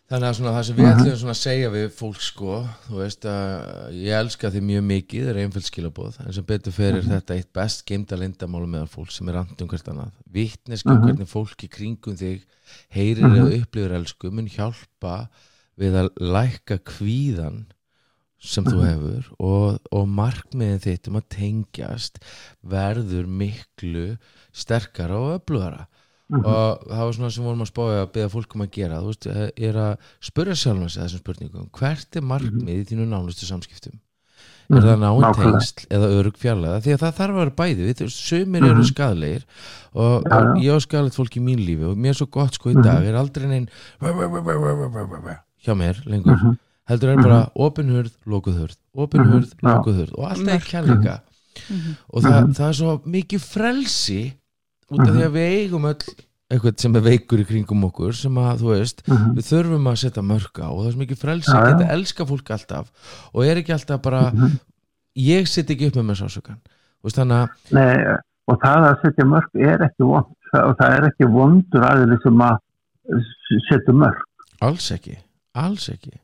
Þannig 0.04 0.28
að 0.28 0.34
svona 0.36 0.50
það 0.52 0.64
sem 0.68 0.76
við 0.76 0.86
ætlum 0.90 1.14
svona 1.16 1.32
að 1.32 1.38
segja 1.40 1.68
við 1.72 1.84
fólk 1.96 2.18
sko, 2.20 2.56
þú 2.84 2.98
veist 2.98 3.22
að 3.30 3.94
ég 3.96 4.16
elska 4.18 4.50
þið 4.52 4.66
mjög 4.68 4.82
mikið, 4.90 5.22
það 5.24 5.30
er 5.32 5.38
einföld 5.40 5.68
skilabóð 5.70 6.18
en 6.20 6.36
sem 6.36 6.46
betur 6.50 6.74
fyrir 6.76 7.06
þetta 7.08 7.38
eitt 7.38 7.48
best 7.56 7.84
geimda 7.88 8.18
lindamálu 8.20 8.68
meðal 8.68 8.90
fólk 8.92 9.14
sem 9.14 9.30
er 9.32 9.38
andum 9.40 9.70
hvert 9.70 9.88
annað. 9.88 10.10
Vittneski 10.34 10.92
um 10.92 11.00
hvernig 11.06 11.30
fólk 11.30 11.64
í 11.64 11.70
kringum 11.72 12.18
þig 12.20 12.44
heyrir 12.92 13.24
eða 13.30 13.46
upplifur 13.62 13.96
elsku 13.96 14.32
mun 14.34 14.52
hjálpa 14.52 15.14
við 15.80 15.96
að 16.02 16.12
lækka 16.20 16.78
kvíðan 16.92 17.64
sem 18.44 18.68
þú 18.68 18.84
hefur 18.84 19.32
og, 19.40 19.80
og 19.88 20.04
markmiðin 20.20 20.84
þitt 20.84 21.08
um 21.08 21.18
að 21.22 21.28
tengjast 21.32 22.20
verður 22.60 23.24
miklu 23.40 24.06
sterkara 24.52 25.16
og 25.16 25.38
öflugara 25.38 25.86
og 26.32 26.86
það 26.88 27.02
var 27.04 27.12
svona 27.18 27.30
sem 27.34 27.44
vorum 27.44 27.64
að 27.64 27.70
spája 27.70 28.00
að 28.04 28.12
beða 28.14 28.32
fólk 28.32 28.54
um 28.56 28.64
að 28.64 28.72
gera. 28.78 29.02
Þú 29.02 29.10
veist, 29.12 29.26
er 29.68 29.78
að 29.82 30.08
spurja 30.24 30.56
sjálfum 30.56 30.88
sig 30.88 31.02
þessum 31.04 31.22
spurningum. 31.24 31.68
Hvert 31.76 32.16
er 32.16 32.24
markmið 32.24 32.80
í 32.80 32.86
þínu 32.90 33.06
nánustu 33.10 33.48
samskiptum? 33.48 34.00
Er 34.72 34.80
það 34.80 35.02
nákvæmlega. 35.02 35.60
tengsl 35.60 35.86
eða 35.92 36.06
örug 36.16 36.36
fjarlæða 36.40 36.78
því 36.80 36.92
að 36.94 37.02
það 37.02 37.16
þarf 37.18 37.34
að 37.34 37.40
vera 37.42 37.54
bæði. 37.58 37.82
Við, 37.84 37.96
þú 37.98 38.06
veist, 38.06 38.20
sumir 38.24 38.64
eru 38.70 38.84
skadlegir 38.88 39.42
og, 39.92 40.24
og 40.24 40.62
ég 40.64 40.72
á 40.72 40.78
skadlegt 40.80 41.18
fólk 41.18 41.36
í 41.36 41.42
mín 41.44 41.60
lífi 41.60 41.84
og 41.84 41.98
mér 42.00 42.14
er 42.14 42.18
svo 42.22 42.26
gott 42.32 42.56
sko 42.56 42.72
í 42.72 42.76
dag 42.78 43.04
er 43.04 43.18
aldrei 43.20 43.44
neinn 43.50 43.66
hjá 45.66 45.76
mér 45.76 46.00
lengur. 46.08 46.56
Heldur 46.88 47.12
er 47.12 47.20
bara 47.20 47.42
opin 47.66 47.92
hurð, 47.92 48.16
lokuð 48.28 48.56
hurð. 48.62 48.78
Opin 48.96 49.28
hurð, 49.28 49.52
Já. 49.60 49.68
lokuð 49.68 50.00
hurð. 50.00 50.16
Og 50.16 50.26
alltaf 50.32 50.56
er 50.56 50.66
kærleika 50.72 51.18
og 52.10 52.24
það, 52.24 52.48
það 52.56 52.66
er 52.66 52.76
svo 52.80 52.94
mikið 53.06 53.44
frelsi 53.46 54.20
út 54.94 55.04
af 55.04 55.12
því 55.14 55.24
að 55.26 55.36
við 55.36 55.56
eigum 55.58 55.88
öll 55.90 56.06
eitthvað 56.54 56.82
sem 56.84 56.98
er 56.98 57.04
veikur 57.04 57.40
í 57.40 57.46
kringum 57.48 57.86
okkur 57.88 58.16
sem 58.18 58.36
að 58.42 58.60
þú 58.62 58.70
veist, 58.74 59.00
við 59.08 59.46
þurfum 59.48 59.88
að 59.90 59.98
setja 60.02 60.24
mörg 60.26 60.60
á 60.60 60.68
og 60.68 60.82
það 60.82 60.88
er 60.90 60.94
svo 60.94 61.02
mikið 61.02 61.22
frelsi 61.22 61.54
að 61.54 61.66
geta 61.70 61.88
elska 61.96 62.26
fólk 62.28 62.52
alltaf 62.54 63.10
og 63.32 63.46
er 63.46 63.60
ekki 63.62 63.74
alltaf 63.74 64.02
bara 64.04 64.22
ég 65.24 65.48
set 65.50 65.72
ekki 65.72 65.88
upp 65.88 65.98
með 66.00 66.10
mér 66.10 66.20
sásökan 66.20 66.60
þannig 67.04 67.40
að 67.40 67.74
Nei, 67.76 68.18
og 68.50 68.60
það 68.62 68.86
að 68.90 69.00
setja 69.02 69.28
mörg 69.28 69.58
er 69.72 69.86
ekki 69.88 70.08
vond 70.08 70.60
og 70.60 70.76
það 70.78 70.98
er 70.98 71.08
ekki 71.08 71.30
vondur 71.32 71.88
aðeins 71.88 72.22
sem 72.22 72.44
að 72.44 72.60
setja 73.70 73.96
mörg 73.96 74.22
alls 74.64 74.90
ekki, 74.94 75.16
alls 75.58 75.88
ekki. 75.92 76.14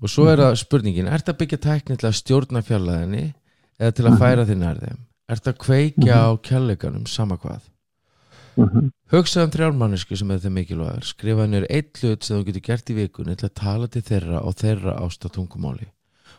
Og 0.00 0.08
svo 0.08 0.28
er 0.32 0.40
það 0.40 0.58
spurningin, 0.62 1.10
ert 1.12 1.28
að 1.28 1.40
byggja 1.42 1.60
tækni 1.66 1.98
til 2.00 2.08
að 2.08 2.16
stjórna 2.20 2.62
fjarlæðinni 2.64 3.24
eða 3.80 3.96
til 3.96 4.06
að 4.08 4.20
færa 4.22 4.46
þinn 4.48 4.62
nær 4.64 4.80
þeim? 4.80 5.02
Ert 5.30 5.50
að 5.50 5.58
kveikja 5.64 6.20
á 6.24 6.30
kjærleikanum 6.46 7.04
sama 7.10 7.36
hvað 7.40 7.66
Mhm. 8.60 8.90
hugsaðu 9.12 9.44
um 9.46 9.54
þrjármannisku 9.54 10.16
sem 10.16 10.30
er 10.30 10.42
þeim 10.42 10.56
mikilvægur 10.58 11.06
skrifa 11.06 11.46
nýr 11.46 11.66
eitt 11.70 12.02
hlut 12.02 12.24
sem 12.24 12.36
þú 12.36 12.46
getur 12.46 12.66
gert 12.68 12.90
í 12.90 12.98
vikunni 12.98 13.36
til 13.36 13.48
að 13.48 13.54
tala 13.54 13.88
til 13.88 14.02
þeirra 14.02 14.42
og 14.44 14.54
þeirra 14.60 14.98
ásta 15.00 15.30
tungumáli 15.32 15.88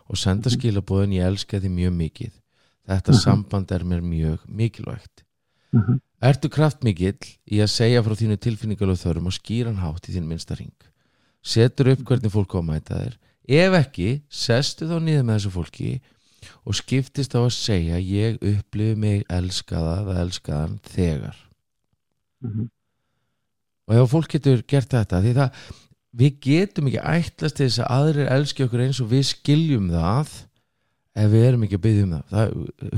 og 0.10 0.17
senda 0.17 0.49
skilabóðin 0.49 1.17
ég 1.17 1.25
elska 1.25 1.60
þið 1.60 1.71
mjög 1.71 1.93
mikið. 1.97 2.31
Þetta 2.88 3.13
samband 3.13 3.71
er 3.71 3.84
mér 3.84 4.01
mjög 4.01 4.39
mikilvægt. 4.47 5.23
Mhm. 5.73 5.99
Ertu 6.21 6.49
kraftmikill 6.49 7.17
í 7.49 7.57
að 7.63 7.71
segja 7.71 8.03
frá 8.03 8.13
þínu 8.13 8.38
tilfinningalög 8.38 8.99
þörfum 8.99 9.27
og 9.27 9.38
skýran 9.38 9.79
hátt 9.79 10.10
í 10.10 10.13
þín 10.13 10.27
minnsta 10.27 10.57
ring 10.57 10.75
setur 11.41 11.91
upp 11.95 12.05
hvernig 12.05 12.31
fólk 12.31 12.49
koma 12.53 12.77
þetta 12.79 12.97
þér. 13.01 13.15
Ef 13.51 13.77
ekki, 13.81 14.10
sestu 14.29 14.88
þá 14.88 14.97
niður 15.01 15.23
með 15.27 15.39
þessu 15.39 15.53
fólki 15.55 15.91
og 16.65 16.77
skiptist 16.77 17.36
á 17.38 17.41
að 17.41 17.53
segja 17.55 18.01
ég 18.01 18.38
upplifi 18.38 18.97
mig 18.97 19.25
elskaða 19.29 19.95
eða 20.03 20.19
elskaðan 20.25 20.77
þegar 20.86 21.39
Mhm. 22.41 22.65
og 23.88 23.95
ef 24.01 24.10
fólk 24.12 24.30
getur 24.36 24.60
gert 24.67 24.89
þetta 24.93 25.21
því 25.23 25.32
það, 25.38 25.49
við 26.21 26.32
getum 26.45 26.88
ekki 26.91 27.01
ætlast 27.15 27.56
til 27.60 27.67
þess 27.67 27.82
að 27.84 27.91
aðrir 27.97 28.27
elski 28.38 28.62
okkur 28.65 28.84
eins 28.86 28.99
og 29.04 29.08
við 29.12 29.23
skiljum 29.32 29.88
það 29.91 30.30
ef 31.21 31.27
við 31.34 31.43
erum 31.49 31.63
ekki 31.67 31.77
að 31.80 31.86
byggja 31.86 32.06
um 32.08 32.13
það, 32.15 32.25
það 32.32 32.47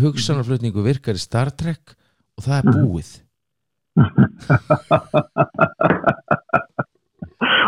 hugsanarflutningu 0.03 0.81
virkar 0.85 1.17
í 1.17 1.21
Star 1.23 1.49
Trek 1.51 1.83
og 2.37 2.41
það 2.45 2.57
er 2.59 2.65
búið. 2.77 3.11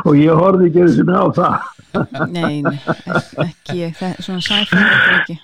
Og 0.05 0.13
ég 0.19 0.29
horfði 0.37 0.67
ekki 0.69 0.81
eins 0.83 0.97
og 1.01 1.09
á 1.09 1.25
það. 1.35 1.55
Nei, 2.29 2.61
nei, 2.61 2.77
ek- 2.77 3.39
ekki 3.45 3.75
ég 3.79 3.93
það, 3.97 4.11
svona 4.25 4.43
sæfæður 4.45 5.13
ekki. 5.15 5.35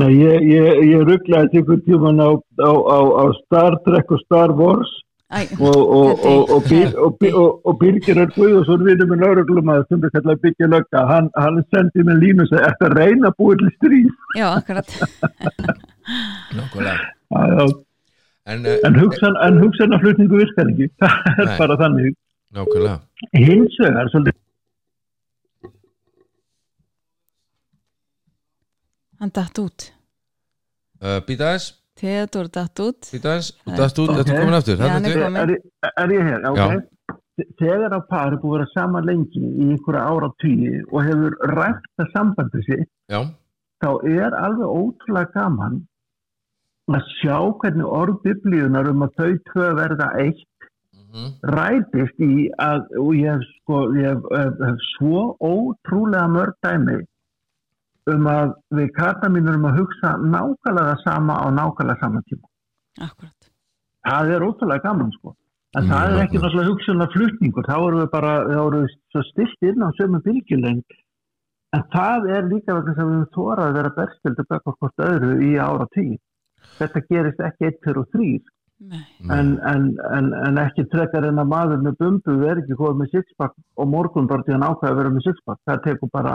Nei, 0.00 0.10
ég, 0.18 0.36
ég, 0.50 0.66
ég 0.90 1.00
rugglaði 1.06 1.60
einhvern 1.60 1.82
tíman 1.86 2.18
á, 2.22 2.30
á, 2.34 2.70
á, 2.74 2.98
á 3.22 3.24
Star 3.44 3.72
Trek 3.86 4.10
og 4.16 4.20
Star 4.24 4.50
Wars 4.58 4.90
og, 5.26 5.80
og, 5.96 6.10
Þetta 6.20 6.28
og, 6.30 6.50
og, 6.54 6.68
er- 6.72 6.98
og, 7.02 7.16
og, 7.22 7.34
og, 7.42 7.66
og 7.66 7.78
Birgir 7.80 8.20
er 8.22 8.28
Guðarsson 8.36 8.84
vinnur 8.86 9.08
með 9.10 9.24
lauruglumæður 9.24 9.86
sem 9.88 10.02
við 10.04 10.12
kallaði 10.14 10.42
byggja 10.44 10.68
lögga. 10.74 11.02
Hann, 11.10 11.30
hann 11.34 11.58
sendi 11.74 12.04
mér 12.06 12.20
línu 12.22 12.44
og 12.46 12.52
segi 12.52 12.62
eftir 12.68 12.86
að 12.92 13.00
reyna 13.00 13.32
að 13.32 13.36
búið 13.42 13.64
til 13.64 13.72
stríð. 13.74 14.12
Já, 14.38 14.46
akkurat. 14.60 14.94
Nákvæmlega. 16.56 16.96
Já, 17.34 17.42
já. 17.58 17.66
En, 18.46 18.66
eh, 18.70 18.78
en, 18.86 18.94
hugsan, 19.02 19.34
en 19.42 19.58
hugsanaflutningu 19.58 20.38
virkar 20.38 20.70
ekki. 20.70 20.86
Það 21.02 21.42
er 21.42 21.54
bara 21.58 21.78
þannig. 21.82 22.12
Nákvæmlega. 22.54 22.98
Hins 23.34 23.80
vegar 23.82 24.12
svolítið 24.14 24.42
Hann 29.16 29.30
datt 29.32 29.58
út. 29.58 29.86
Uh, 31.00 31.18
Býta 31.24 31.46
aðeins, 31.50 31.70
Theodor 31.96 32.48
datt 32.52 32.80
út. 32.84 33.08
Þú 33.08 33.20
dast 33.22 33.98
út, 34.02 34.12
þetta 34.18 34.36
aftur? 34.58 34.80
Er 34.80 35.00
komin. 35.24 35.54
ég- 35.54 35.90
er 35.96 36.08
ég 36.12 36.28
hér, 36.28 36.44
ok. 36.50 36.82
Þegar 37.60 37.92
að 37.92 38.06
par 38.08 38.32
er 38.32 38.38
búið 38.40 38.54
að 38.54 38.58
vera 38.58 38.70
saman 38.74 39.04
lengi 39.04 39.40
í 39.40 39.64
einhverja 39.72 40.04
ára 40.08 40.30
tíu 40.40 40.84
og 40.92 41.02
hefur 41.04 41.34
rætt 41.52 41.84
það 41.98 42.12
sambandi 42.14 42.62
Já, 43.12 43.20
þá 43.84 43.90
er 44.08 44.30
alveg 44.40 44.68
ótrúlega 44.80 45.32
gaman 45.34 45.82
að 46.88 47.02
sjá 47.20 47.36
hvernig 47.60 47.84
orð 47.98 48.22
biblíunar 48.24 48.88
um 48.88 49.02
að 49.04 49.12
þau 49.20 49.32
tvö 49.52 49.68
verða 49.76 50.08
eitt 50.22 50.68
mhm, 50.96 51.28
rætist 51.56 52.24
í 52.24 52.48
að 52.56 52.88
og 53.02 53.12
ég 53.18 53.34
hef, 53.36 53.44
sko, 53.60 53.82
ég 53.98 54.08
hef, 54.14 54.22
hef, 54.32 54.54
hef 54.70 54.86
svo 54.96 55.36
ótrúlega 55.44 56.28
mörg 56.32 56.56
dæmi 56.64 57.02
um 58.12 58.28
að 58.30 58.52
við 58.78 58.92
kata 58.96 59.30
mínur 59.32 59.58
um 59.58 59.66
að 59.70 59.80
hugsa 59.80 60.14
nákvæmlega 60.22 60.92
það 60.92 61.02
sama 61.06 61.40
á 61.42 61.46
nákvæmlega 61.58 62.02
sama 62.04 62.22
tíma 62.30 62.46
Akkurat 63.08 63.50
það 64.06 64.32
er 64.36 64.46
ótrúlega 64.46 64.86
gaman 64.86 65.12
sko 65.18 65.34
En 65.76 65.84
Mm, 65.84 65.90
það 65.92 66.06
er 66.10 66.22
ekki 66.22 66.38
náttúrulega 66.40 66.70
hugsanlega 66.70 67.12
flutningur, 67.12 67.66
þá 67.68 67.76
erum 67.76 68.00
við 68.00 68.10
bara, 68.12 68.32
þá 68.48 68.60
erum 68.62 68.84
við 68.84 68.92
svo 69.12 69.22
stilt 69.28 69.66
inn 69.68 69.84
á 69.84 69.88
sömu 69.98 70.20
bylgjuleng. 70.24 70.94
En 71.76 71.82
það 71.92 72.28
er 72.32 72.46
líka 72.48 72.76
vegna 72.76 72.94
sem 72.96 73.08
við 73.10 73.16
höfum 73.16 73.34
þórað 73.34 73.64
að 73.66 73.76
vera 73.76 73.94
berskildu 73.98 74.46
bekk 74.52 74.70
hvort 74.70 75.04
öðru 75.08 75.32
í 75.44 75.50
ára 75.60 75.86
tíð. 75.92 76.14
Þetta 76.78 77.02
gerist 77.10 77.42
ekki 77.48 77.68
1, 77.68 77.76
2 77.84 78.00
og 78.00 78.08
3, 78.16 78.30
Nei. 78.86 79.02
en, 79.36 79.52
en, 79.72 79.84
en, 80.16 80.32
en 80.46 80.62
ekki 80.64 80.86
trekar 80.92 81.28
en 81.28 81.42
að 81.42 81.52
maður 81.52 81.84
með 81.84 81.98
bumbu 82.00 82.38
er 82.48 82.62
ekki 82.62 82.78
komið 82.80 83.02
með 83.02 83.12
sixpack 83.18 83.56
og 83.76 83.92
morgun 83.92 84.30
bara 84.30 84.46
til 84.46 84.56
að 84.56 84.62
nákvæða 84.64 84.94
að 84.94 85.00
vera 85.02 85.12
með 85.12 85.28
sixpack. 85.28 85.60
Það 85.68 85.84
tekur 85.90 86.12
bara 86.16 86.34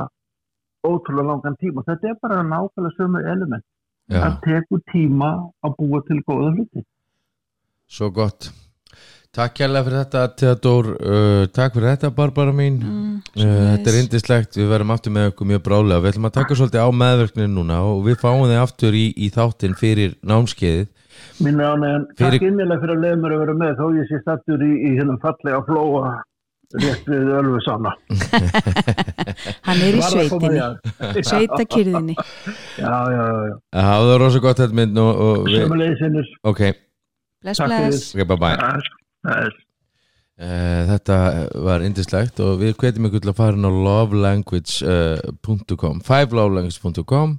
ótrúlega 0.87 1.27
langan 1.31 1.55
tíma. 1.61 1.83
Þetta 1.87 2.09
er 2.13 2.17
bara 2.21 2.41
nákvæmlega 2.43 2.95
sömu 2.97 3.21
element. 3.33 3.63
Já, 4.11 4.19
Það 4.25 4.39
tekur 4.47 4.81
tíma 4.91 5.29
að 5.63 5.75
búa 5.79 6.01
til 6.07 6.19
góða 6.27 6.49
hluti. 6.55 6.83
svo 7.91 8.09
gott. 8.11 8.49
Takk 9.31 9.53
kærlega 9.55 9.85
fyrir 9.87 9.99
þetta 10.01 10.21
Theodor 10.35 10.87
uh, 10.99 11.45
Takk 11.55 11.73
fyrir 11.77 11.93
þetta 11.93 12.09
Barbara 12.15 12.51
mín. 12.51 12.81
Mm, 12.83 13.11
uh, 13.37 13.75
Þetta 13.77 13.91
er 13.93 13.99
indislegt, 14.01 14.57
við 14.59 14.67
verðum 14.73 14.91
aftur 14.91 15.13
með 15.15 15.29
okkur 15.31 15.47
mjög 15.47 15.61
brálega 15.63 16.01
Við 16.03 16.09
ætlum 16.11 16.27
að 16.27 16.33
taka 16.35 16.57
svolítið 16.59 16.83
á 16.83 16.89
meðverkninu 16.91 17.53
núna 17.53 17.77
og 17.87 18.01
við 18.09 18.17
fáum 18.19 18.43
þið 18.49 18.59
aftur 18.59 18.97
í, 18.99 19.05
í 19.15 19.29
þáttinn 19.31 19.77
fyrir 19.79 20.17
námskeiðið. 20.27 20.89
Mín 21.45 21.61
ánægjan, 21.63 22.05
Fyrir- 22.19 22.39
takk 22.41 22.47
innilega 22.49 22.81
fyrir 22.83 22.95
að 22.97 23.05
leiða 23.05 23.21
mér 23.23 23.35
að 23.37 23.41
vera 23.45 23.55
með 23.61 23.73
þó 23.79 23.85
ég 24.01 24.09
sé 24.11 24.19
stattur 24.25 24.65
í, 24.67 24.71
í 24.89 24.91
hennum 24.99 25.19
fallega 25.23 25.63
flóa 25.69 26.11
rétt 26.79 27.05
við 27.09 27.25
Ölfusanna. 27.39 27.91
hann 29.67 29.79
er 29.87 29.93
í 29.97 29.99
sveitinni 30.05 30.59
sveitakyrðinni 31.29 32.15
Já, 32.15 32.23
já, 32.81 32.93
já, 33.15 33.25
já. 33.49 33.55
Það 33.75 34.01
var 34.11 34.17
rosa 34.25 34.39
gott 34.45 34.59
þetta 34.63 34.77
mynd 34.79 34.93
við. 34.97 35.03
Ok, 36.47 36.61
bless 37.43 37.57
Takk 37.59 37.69
bless 37.73 37.99
fyrir. 38.13 38.23
ok, 38.23 38.27
bye 38.31 38.39
bye 38.45 38.57
Bless. 39.21 39.55
Uh, 40.41 40.81
þetta 40.89 41.15
var 41.61 41.83
indislegt 41.85 42.35
og 42.41 42.57
við 42.63 42.71
hvetjum 42.81 43.05
ykkur 43.11 43.21
til 43.21 43.29
að 43.29 43.37
fara 43.37 43.53
inn 43.59 43.67
á 43.67 43.69
lovelanguage.com 43.85 45.95
fivelovelanguage.com 46.07 47.29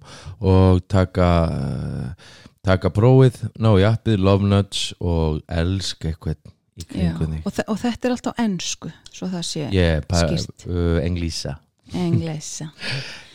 og 0.47 0.73
taka 0.93 1.29
uh, 1.51 2.15
taka 2.63 2.93
prófið, 2.95 3.41
ná 3.59 3.73
í 3.81 3.83
appið 3.89 4.23
Love 4.23 4.47
Nudge 4.47 4.95
og 5.03 5.41
elska 5.51 6.13
eitthvað 6.13 6.39
í 6.79 6.87
kringunni. 6.89 7.43
Og, 7.45 7.59
og 7.69 7.81
þetta 7.83 8.09
er 8.09 8.15
alltaf 8.17 8.41
ennsku 8.43 8.93
svo 9.13 9.29
það 9.33 9.45
sé 9.49 9.67
yeah, 9.69 10.01
skýrt. 10.09 10.67
uh, 10.71 11.01
Englísa 11.05 11.59
englesa 11.93 12.71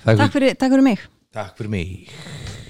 Takk 0.08 0.21
takk 0.21 0.34
fyrir, 0.38 0.56
takk 0.56 0.71
fyrir 0.71 0.86
mig. 0.86 1.02
Takk 1.36 1.58
fyrir 1.60 1.73
mig 1.73 2.67